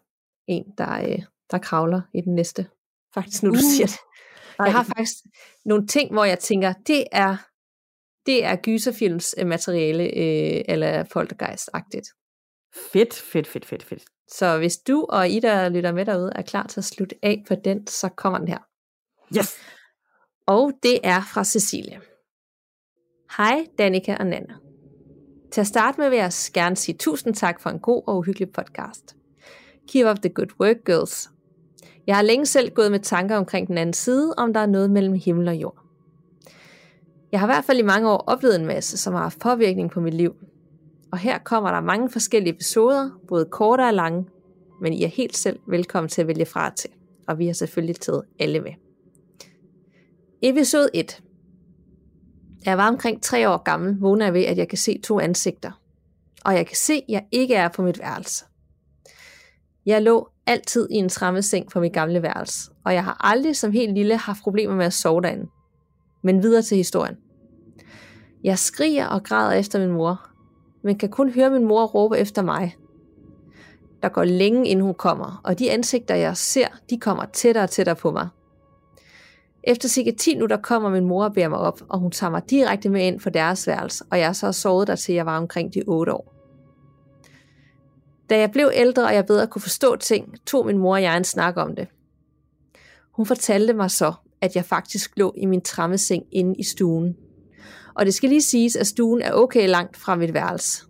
[0.47, 1.19] en, der, øh,
[1.51, 2.67] der kravler i den næste.
[3.13, 3.59] Faktisk nu, du uh.
[3.59, 3.99] siger det.
[4.59, 5.13] Jeg har faktisk
[5.65, 7.37] nogle ting, hvor jeg tænker, det er
[8.25, 12.09] det er gyserfilms øh, materiale øh, eller poltergeist-agtigt.
[12.91, 14.03] Fedt, fedt, fedt, fedt, fedt.
[14.31, 17.43] Så hvis du og I, der lytter med derude, er klar til at slutte af
[17.47, 18.57] på den, så kommer den her.
[19.37, 19.55] Yes!
[20.47, 22.01] Og det er fra Cecilie.
[23.37, 24.53] Hej Danika og Nana.
[25.51, 28.51] Til at starte med vil jeg gerne sige tusind tak for en god og uhyggelig
[28.51, 29.15] podcast.
[29.89, 31.29] Keep up the good work, girls.
[32.07, 34.91] Jeg har længe selv gået med tanker omkring den anden side, om der er noget
[34.91, 35.84] mellem himmel og jord.
[37.35, 39.91] Jeg har i hvert fald i mange år oplevet en masse, som har haft påvirkning
[39.91, 40.35] på mit liv.
[41.11, 44.25] Og her kommer der mange forskellige episoder, både korte og lange,
[44.81, 46.89] men I er helt selv velkommen til at vælge fra til.
[47.27, 48.71] Og vi har selvfølgelig taget alle med.
[50.41, 51.23] Episode 1.
[52.65, 55.19] Da jeg var omkring tre år gammel, vågner jeg ved, at jeg kan se to
[55.19, 55.81] ansigter.
[56.45, 58.45] Og jeg kan se, at jeg ikke er på mit værelse.
[59.85, 63.71] Jeg lå altid i en trammeseng på mit gamle værelse, og jeg har aldrig som
[63.71, 65.47] helt lille haft problemer med at sove derinde.
[66.23, 67.15] Men videre til historien.
[68.45, 70.29] Jeg skriger og græder efter min mor,
[70.81, 72.75] men kan kun høre min mor råbe efter mig.
[74.03, 77.69] Der går længe inden hun kommer, og de ansigter jeg ser, de kommer tættere og
[77.69, 78.27] tættere på mig.
[79.63, 82.49] Efter cirka 10 minutter kommer min mor og beder mig op, og hun tager mig
[82.49, 85.73] direkte med ind på deres værelse, og jeg så sovet der til jeg var omkring
[85.73, 86.33] de 8 år.
[88.29, 91.17] Da jeg blev ældre, og jeg bedre kunne forstå ting, tog min mor og jeg
[91.17, 91.87] en snak om det.
[93.11, 97.17] Hun fortalte mig så, at jeg faktisk lå i min trammeseng inde i stuen.
[97.95, 100.83] Og det skal lige siges, at stuen er okay langt fra mit værelse.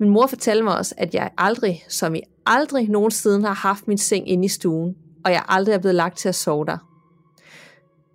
[0.00, 3.98] Min mor fortalte mig også, at jeg aldrig, som i aldrig nogensinde har haft min
[3.98, 6.78] seng inde i stuen, og jeg aldrig er blevet lagt til at sove der.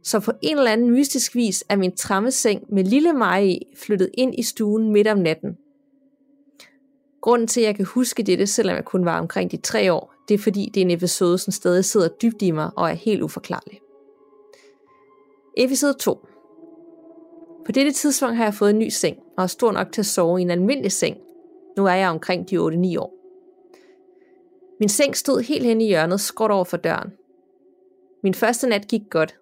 [0.04, 4.10] Så på en eller anden mystisk vis er min trammeseng med lille mig i flyttet
[4.14, 5.58] ind i stuen midt om natten.
[7.22, 10.14] Grunden til, at jeg kan huske dette, selvom jeg kun var omkring de tre år,
[10.28, 12.94] det er fordi, det er en episode, som stadig sidder dybt i mig og er
[12.94, 13.80] helt uforklarlig.
[15.58, 16.28] Episode 2
[17.66, 20.06] på dette tidspunkt har jeg fået en ny seng, og er stor nok til at
[20.06, 21.18] sove i en almindelig seng.
[21.78, 23.14] Nu er jeg omkring de 8-9 år.
[24.80, 27.14] Min seng stod helt hen i hjørnet, skråt over for døren.
[28.24, 29.36] Min første nat gik godt,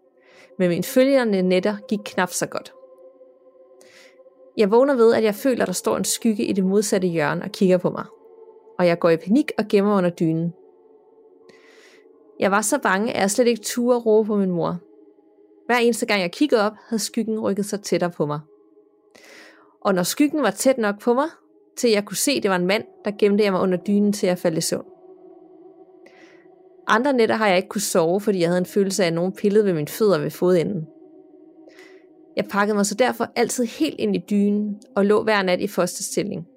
[0.59, 2.74] men mine følgende nætter gik knap så godt.
[4.57, 7.43] Jeg vågner ved, at jeg føler, at der står en skygge i det modsatte hjørne
[7.43, 8.05] og kigger på mig.
[8.80, 10.53] Og jeg går i panik og gemmer under dynen.
[12.39, 14.78] Jeg var så bange, at jeg slet ikke turde råbe på min mor.
[15.66, 18.39] Hver eneste gang jeg kiggede op, havde skyggen rykket sig tættere på mig.
[19.82, 21.28] Og når skyggen var tæt nok på mig,
[21.78, 24.14] til jeg kunne se, at det var en mand, der gemte jeg mig under dynen
[24.14, 24.86] til at falde i søvn.
[26.88, 29.34] Andre nætter har jeg ikke kunne sove, fordi jeg havde en følelse af, at nogen
[29.34, 30.88] pillede ved mine fødder ved fodenden.
[32.36, 35.68] Jeg pakkede mig så derfor altid helt ind i dynen og lå hver nat i
[35.68, 36.47] fosterstilling.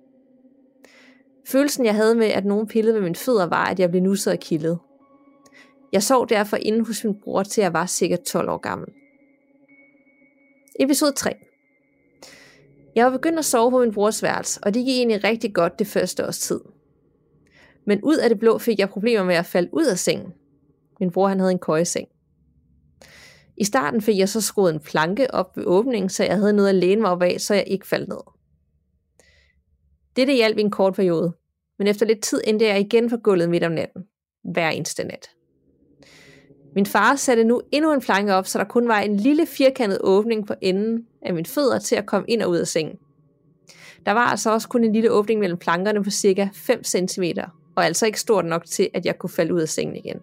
[1.46, 4.32] Følelsen jeg havde med, at nogen pillede ved mine fødder, var, at jeg blev nusset
[4.32, 4.78] og kildet.
[5.96, 8.88] Jeg sov derfor inde hos min bror, til jeg var sikkert 12 år gammel.
[10.80, 11.34] Episode 3
[12.94, 15.78] Jeg var begyndt at sove på min brors værelse, og det gik egentlig rigtig godt
[15.78, 16.60] det første års tid.
[17.86, 20.32] Men ud af det blå fik jeg problemer med at falde ud af sengen.
[21.00, 22.08] Min bror han havde en køjeseng.
[23.56, 26.68] I starten fik jeg så skruet en planke op ved åbningen, så jeg havde noget
[26.68, 28.20] at læne mig op af, så jeg ikke faldt ned.
[30.16, 31.32] Dette hjalp i en kort periode,
[31.78, 34.02] men efter lidt tid endte jeg igen på gulvet midt om natten.
[34.52, 35.35] Hver eneste nat.
[36.76, 39.98] Min far satte nu endnu en planke op, så der kun var en lille firkantet
[40.00, 42.96] åbning på enden af min fødder til at komme ind og ud af sengen.
[44.06, 47.22] Der var altså også kun en lille åbning mellem plankerne på cirka 5 cm,
[47.74, 50.18] og altså ikke stort nok til, at jeg kunne falde ud af sengen igen.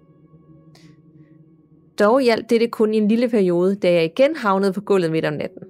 [2.00, 5.26] Dog hjalp det kun i en lille periode, da jeg igen havnede på gulvet midt
[5.26, 5.62] om natten.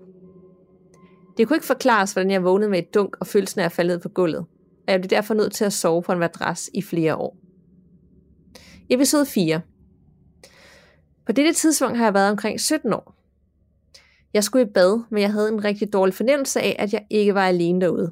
[1.38, 3.99] Det kunne ikke forklares, hvordan jeg vågnede med et dunk og følelsen af at falde
[3.99, 4.45] på gulvet,
[4.88, 7.38] og jeg blev derfor nødt til at sove på en madras i flere år.
[8.89, 9.61] Episode 4
[11.26, 13.15] på dette tidspunkt har jeg været omkring 17 år.
[14.34, 17.36] Jeg skulle i bad, men jeg havde en rigtig dårlig fornemmelse af, at jeg ikke
[17.36, 18.11] var alene derude.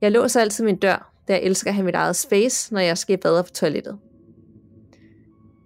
[0.00, 2.98] Jeg låser altid min dør, da jeg elsker at have mit eget space, når jeg
[2.98, 3.98] skal i bad på toilettet.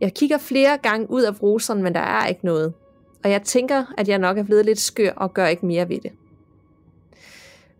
[0.00, 2.72] Jeg kigger flere gange ud af bruseren, men der er ikke noget.
[3.24, 6.00] Og jeg tænker, at jeg nok er blevet lidt skør og gør ikke mere ved
[6.00, 6.12] det.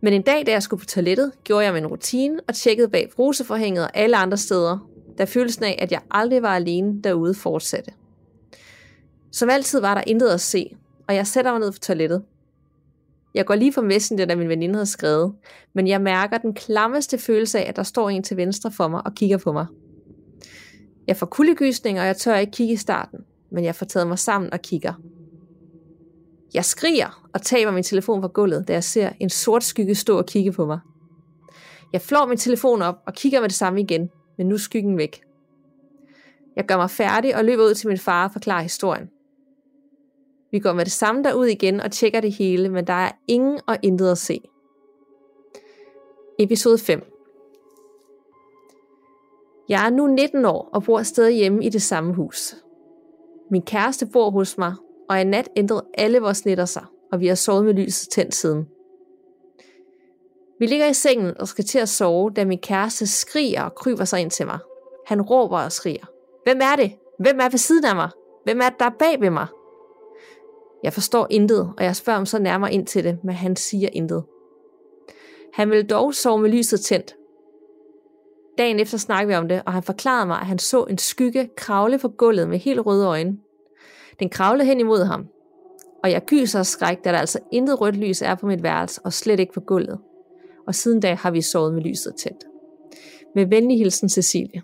[0.01, 3.11] Men en dag, da jeg skulle på toilettet, gjorde jeg min rutine og tjekkede bag
[3.17, 4.89] bruseforhænget og alle andre steder,
[5.19, 7.91] da følelsen af, at jeg aldrig var alene derude fortsatte.
[9.35, 10.77] Som altid var der intet at se,
[11.09, 12.23] og jeg sætter mig ned på toilettet.
[13.35, 15.35] Jeg går lige for Messenger, da min veninde havde skrevet,
[15.73, 19.07] men jeg mærker den klammeste følelse af, at der står en til venstre for mig
[19.07, 19.67] og kigger på mig.
[21.07, 23.19] Jeg får kuldegysninger, og jeg tør ikke kigge i starten,
[23.51, 24.93] men jeg får taget mig sammen og kigger.
[26.55, 30.19] Jeg skriger og taber min telefon fra gulvet, da jeg ser en sort skygge stå
[30.19, 30.79] og kigge på mig.
[31.93, 34.99] Jeg flår min telefon op og kigger med det samme igen, men nu er skyggen
[34.99, 35.23] væk.
[36.57, 39.09] Jeg gør mig færdig og løber ud til min far og forklarer historien.
[40.55, 43.61] Vi går med det samme derud igen og tjekker det hele, men der er ingen
[43.67, 44.41] og intet at se.
[46.39, 47.03] Episode 5
[49.69, 52.57] jeg er nu 19 år og bor stadig hjemme i det samme hus.
[53.51, 54.75] Min kæreste bor hos mig,
[55.09, 58.35] og i nat ændrede alle vores nætter sig, og vi har sovet med lyset tændt
[58.35, 58.69] siden.
[60.59, 64.05] Vi ligger i sengen og skal til at sove, da min kæreste skriger og kryber
[64.05, 64.59] sig ind til mig.
[65.07, 66.07] Han råber og skriger.
[66.45, 66.93] Hvem er det?
[67.19, 68.11] Hvem er ved siden af mig?
[68.45, 69.47] Hvem er det, der er bag ved mig?
[70.85, 73.89] Jeg forstår intet, og jeg spørger ham så nærmere ind til det, men han siger
[73.93, 74.25] intet.
[75.53, 77.15] Han ville dog sove med lyset tændt.
[78.59, 81.51] Dagen efter snakkede vi om det, og han forklarede mig, at han så en skygge
[81.57, 83.39] kravle på gulvet med helt røde øjne.
[84.19, 85.27] Den kravlede hen imod ham,
[86.03, 89.01] og jeg gyser og skræk, da der altså intet rødt lys er på mit værelse,
[89.05, 89.99] og slet ikke på gulvet.
[90.67, 92.45] Og siden da har vi sovet med lyset tændt.
[93.35, 94.63] Med venlig hilsen, Cecilie.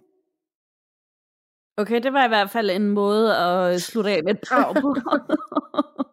[1.77, 4.95] Okay, det var i hvert fald en måde at slutte af med et drag på.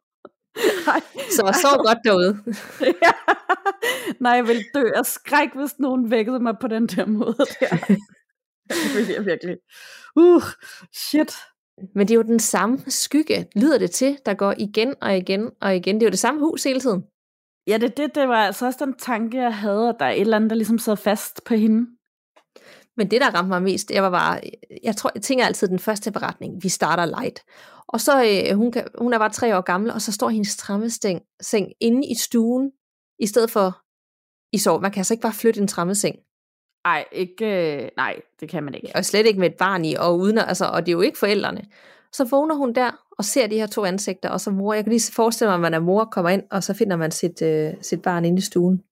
[1.31, 2.37] Så var så godt derude.
[3.03, 3.11] ja.
[4.19, 7.77] Nej, jeg ville dø af skræk, hvis nogen vækkede mig på den der måde der.
[8.67, 9.57] det ville jeg virkelig.
[10.15, 10.43] Uh,
[10.93, 11.33] shit.
[11.95, 15.51] Men det er jo den samme skygge, lyder det til, der går igen og igen
[15.61, 15.95] og igen.
[15.95, 17.03] Det er jo det samme hus hele tiden.
[17.67, 20.21] Ja, det, det, det var altså også den tanke, jeg havde, at der er et
[20.21, 21.87] eller andet, der ligesom sad fast på hende.
[22.97, 24.41] Men det, der ramte mig mest, jeg var bare,
[24.83, 27.43] jeg tror, jeg tænker altid den første beretning, vi starter light.
[27.87, 30.57] Og så, øh, hun, kan, hun er bare tre år gammel, og så står hendes
[30.57, 32.71] trammeseng seng inde i stuen,
[33.19, 33.81] i stedet for
[34.53, 34.81] i sov.
[34.81, 36.15] Man kan altså ikke bare flytte en trammeseng.
[36.87, 38.91] Nej, ikke, øh, nej, det kan man ikke.
[38.95, 41.17] Og slet ikke med et barn i, og, uden, altså, og det er jo ikke
[41.17, 41.65] forældrene.
[42.13, 44.93] Så vågner hun der, og ser de her to ansigter, og så mor, jeg kan
[44.93, 47.73] lige forestille mig, at man er mor, kommer ind, og så finder man sit, øh,
[47.81, 48.83] sit barn inde i stuen.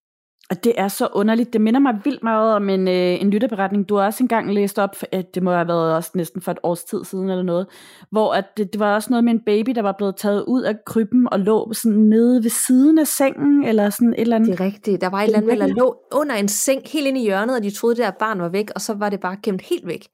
[0.50, 1.54] Og det er så underligt.
[1.54, 4.80] Det minder mig vildt meget om en, øh, en lytterberetning, du har også engang læst
[4.80, 7.68] op, at det må have været også næsten for et års tid siden eller noget,
[8.12, 10.62] hvor at det, det var også noget med en baby, der var blevet taget ud
[10.62, 14.52] af krybben og lå sådan nede ved siden af sengen, eller sådan et eller andet.
[14.52, 15.02] Det er rigtigt.
[15.02, 17.64] Der var et eller andet, der lå under en seng helt inde i hjørnet, og
[17.64, 20.08] de troede, at barn var væk, og så var det bare gemt helt væk.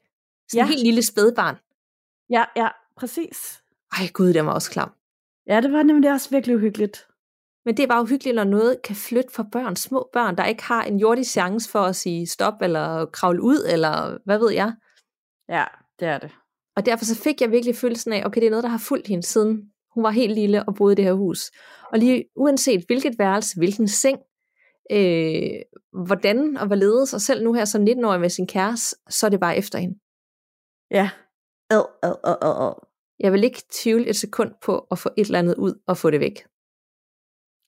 [0.49, 0.63] Sådan ja.
[0.63, 1.55] en helt lille spædbarn.
[2.29, 2.67] Ja, ja,
[2.97, 3.61] præcis.
[3.99, 4.91] Ej gud, det var også klam.
[5.47, 7.07] Ja, det var nemlig også virkelig uhyggeligt.
[7.65, 10.63] Men det er bare uhyggeligt, når noget kan flytte for børn, små børn, der ikke
[10.63, 14.73] har en jordisk chance for at sige stop, eller kravle ud, eller hvad ved jeg.
[15.49, 15.65] Ja,
[15.99, 16.31] det er det.
[16.75, 19.07] Og derfor så fik jeg virkelig følelsen af, okay, det er noget, der har fulgt
[19.07, 21.51] hende siden hun var helt lille og boede i det her hus.
[21.91, 24.19] Og lige uanset hvilket værelse, hvilken seng,
[24.91, 25.61] øh,
[26.05, 29.39] hvordan og hvorledes, og selv nu her som 19-årig med sin kæreste, så er det
[29.39, 29.99] bare efter hende.
[30.91, 31.09] Ja.
[31.69, 32.87] Ad, ad, ad, ad.
[33.19, 36.09] Jeg vil ikke tvivle et sekund på at få et eller andet ud og få
[36.09, 36.43] det væk.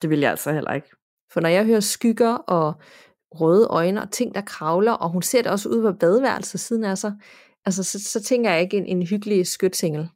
[0.04, 0.88] Det vil jeg altså heller ikke.
[1.32, 2.74] For når jeg hører skygger og
[3.32, 6.84] røde øjne og ting, der kravler, og hun ser det også ud på badeværelset siden
[6.84, 7.14] af sig,
[7.66, 10.10] altså, så, så tænker jeg ikke en, en hyggelig skytsengel.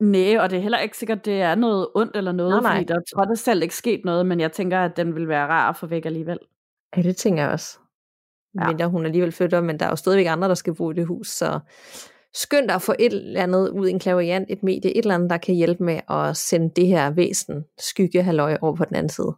[0.00, 2.76] Nej, og det er heller ikke sikkert, det er noget ondt eller noget, nej, nej.
[2.76, 5.46] fordi der er trods selv ikke sket noget, men jeg tænker, at den vil være
[5.46, 6.38] rar at få væk alligevel.
[6.96, 7.78] Ja, det tænker jeg også.
[8.54, 8.66] Ja.
[8.66, 10.94] Men der hun alligevel flytter, men der er jo stadigvæk andre, der skal bo i
[10.94, 11.60] det hus, så
[12.34, 15.30] skynd dig at få et eller andet ud, en klaviant, et medie, et eller andet,
[15.30, 19.10] der kan hjælpe med at sende det her væsen, skygge halløj over på den anden
[19.10, 19.36] side.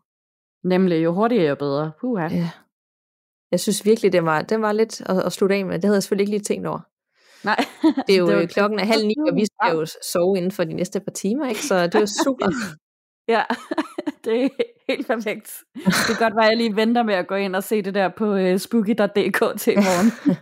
[0.65, 1.93] Nemlig, jo hurtigere jo bedre.
[2.01, 2.29] Puha.
[2.29, 2.51] Ja.
[3.51, 5.75] Jeg synes virkelig, det var, det var lidt at, at slutte af med.
[5.75, 6.81] Det havde jeg selvfølgelig ikke lige tænkt over.
[7.45, 7.65] Nej.
[8.07, 10.65] Det er jo det klokken er halv ni, og vi skal jo sove inden for
[10.65, 11.63] de næste par timer, ikke?
[11.63, 12.47] så det er jo super.
[13.35, 13.43] ja,
[14.25, 14.49] det er
[14.89, 15.59] helt perfekt.
[15.75, 17.95] Det kan godt være, at jeg lige venter med at gå ind og se det
[17.95, 20.39] der på uh, spooky.dk til i morgen.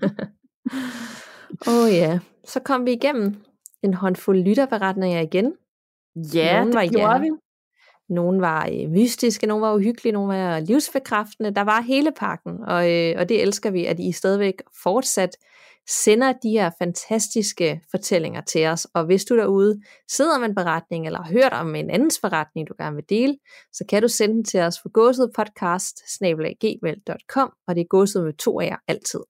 [1.66, 3.34] Åh oh, ja, så kom vi igennem
[3.82, 5.54] en håndfuld lytterberetninger igen.
[6.34, 7.30] Ja, nogle var, det gjorde ja, vi.
[8.08, 11.54] Nogle var øh, mystiske, nogle var uhyggelige, nogle var livsbekræftende.
[11.54, 15.36] Der var hele pakken, og, øh, og det elsker vi, at I stadigvæk fortsat
[15.88, 18.86] sender de her fantastiske fortællinger til os.
[18.94, 22.68] Og hvis du derude sidder med en beretning, eller har hørt om en andens beretning,
[22.68, 23.36] du gerne vil dele,
[23.72, 25.98] så kan du sende den til os på gåsudpodcast
[27.68, 29.20] og det er gåsud med to af jer altid.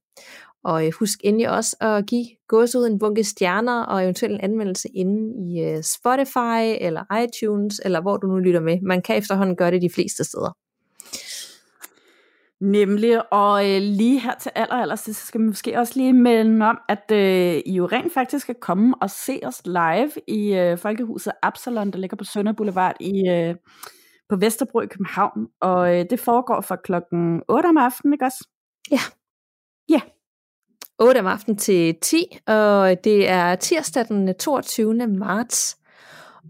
[0.64, 4.88] Og øh, husk endelig også at give gåsud en bunke stjerner og eventuelt en anmeldelse
[4.94, 8.80] inde i øh, Spotify eller iTunes, eller hvor du nu lytter med.
[8.82, 10.56] Man kan efterhånden gøre det de fleste steder.
[12.60, 16.64] Nemlig, og øh, lige her til aller, aller sidst, skal vi måske også lige melde
[16.64, 20.78] om, at øh, I jo rent faktisk skal komme og se os live i øh,
[20.78, 23.54] Folkehuset Absalon, der ligger på Sønder Boulevard i, øh,
[24.28, 25.46] på Vesterbro i København.
[25.60, 28.48] Og øh, det foregår fra klokken 8 om aftenen, ikke også?
[28.90, 29.00] Ja.
[29.88, 30.00] Ja.
[31.00, 34.94] 8 om aftenen til 10, og det er tirsdag den øh, 22.
[35.06, 35.76] marts.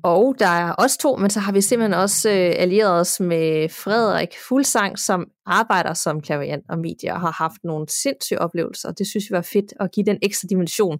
[0.02, 3.68] Og der er også to, men så har vi simpelthen også øh, allieret os med
[3.68, 8.92] Frederik Fuglsang, som arbejder som klaverant og medier, og har haft nogle sindssyge oplevelser.
[8.92, 10.98] Det synes vi var fedt at give den ekstra dimension,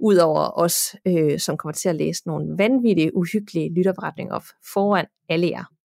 [0.00, 5.06] ud over os, øh, som kommer til at læse nogle vanvittige, uhyggelige lytterberetninger op foran
[5.28, 5.77] alle jer.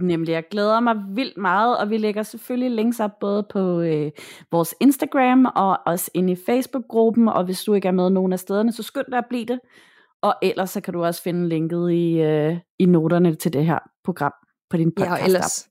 [0.00, 4.10] Nemlig, jeg glæder mig vildt meget, og vi lægger selvfølgelig links op både på øh,
[4.52, 8.38] vores Instagram og også inde i Facebook-gruppen, og hvis du ikke er med nogen af
[8.38, 9.60] stederne, så skynd dig at blive det.
[10.22, 13.78] Og ellers så kan du også finde linket i, øh, i noterne til det her
[14.04, 14.32] program
[14.70, 15.10] på din podcast.
[15.10, 15.68] Ja, og ellers,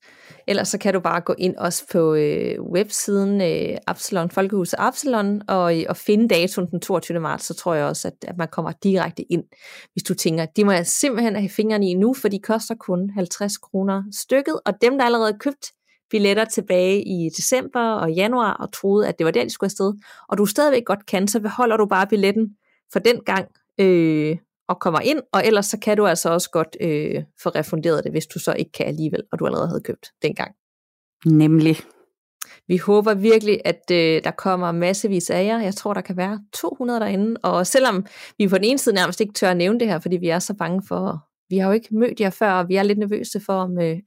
[0.47, 5.41] Ellers så kan du bare gå ind også på øh, websiden øh, Absalon, Folkehuset Absalon,
[5.47, 7.19] og, og finde datoen den 22.
[7.19, 9.43] marts, så tror jeg også, at, at man kommer direkte ind,
[9.93, 13.09] hvis du tænker, de må jeg simpelthen have fingrene i nu, for de koster kun
[13.09, 15.71] 50 kroner stykket, og dem, der allerede købt
[16.09, 19.93] billetter tilbage i december og januar, og troede, at det var der, de skulle afsted,
[20.29, 22.49] og du stadigvæk godt kan, så beholder du bare billetten
[22.93, 23.47] for den gang,
[23.79, 24.37] øh,
[24.69, 28.11] og kommer ind, og ellers så kan du altså også godt øh, få refunderet det,
[28.11, 30.51] hvis du så ikke kan alligevel, og du allerede havde købt dengang.
[31.25, 31.75] Nemlig.
[32.67, 35.61] Vi håber virkelig, at øh, der kommer massevis af jer.
[35.61, 38.05] Jeg tror, der kan være 200 derinde, og selvom
[38.37, 40.39] vi på den ene side nærmest ikke tør at nævne det her, fordi vi er
[40.39, 43.39] så bange for, vi har jo ikke mødt jer før, og vi er lidt nervøse
[43.39, 43.97] for, om, øh,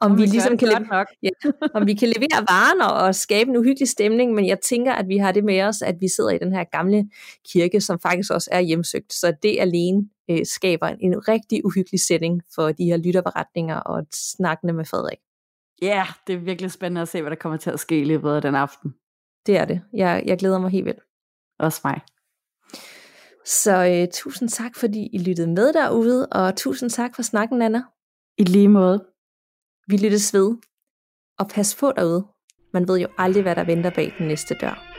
[0.00, 1.06] om, vi ligesom kan, levere, nok.
[1.22, 1.30] Ja,
[1.74, 5.08] om vi kan levere varen og, og skabe en uhyggelig stemning, men jeg tænker, at
[5.08, 7.10] vi har det med os, at vi sidder i den her gamle
[7.52, 12.00] kirke, som faktisk også er hjemsøgt, så det alene øh, skaber en, en rigtig uhyggelig
[12.00, 15.18] setting for de her lytterberetninger og snakkende med Frederik.
[15.82, 18.04] Ja, yeah, det er virkelig spændende at se, hvad der kommer til at ske i
[18.04, 18.94] løbet af den aften.
[19.46, 19.80] Det er det.
[19.92, 21.00] Jeg, jeg glæder mig helt vildt.
[21.58, 22.00] Også mig.
[23.44, 27.82] Så øh, tusind tak, fordi I lyttede med derude, og tusind tak for snakken, Anna.
[28.38, 29.11] I lige måde.
[29.86, 30.56] Vi lyttes ved.
[31.38, 32.26] Og pas på derude.
[32.72, 34.91] Man ved jo aldrig, hvad der venter bag den næste dør.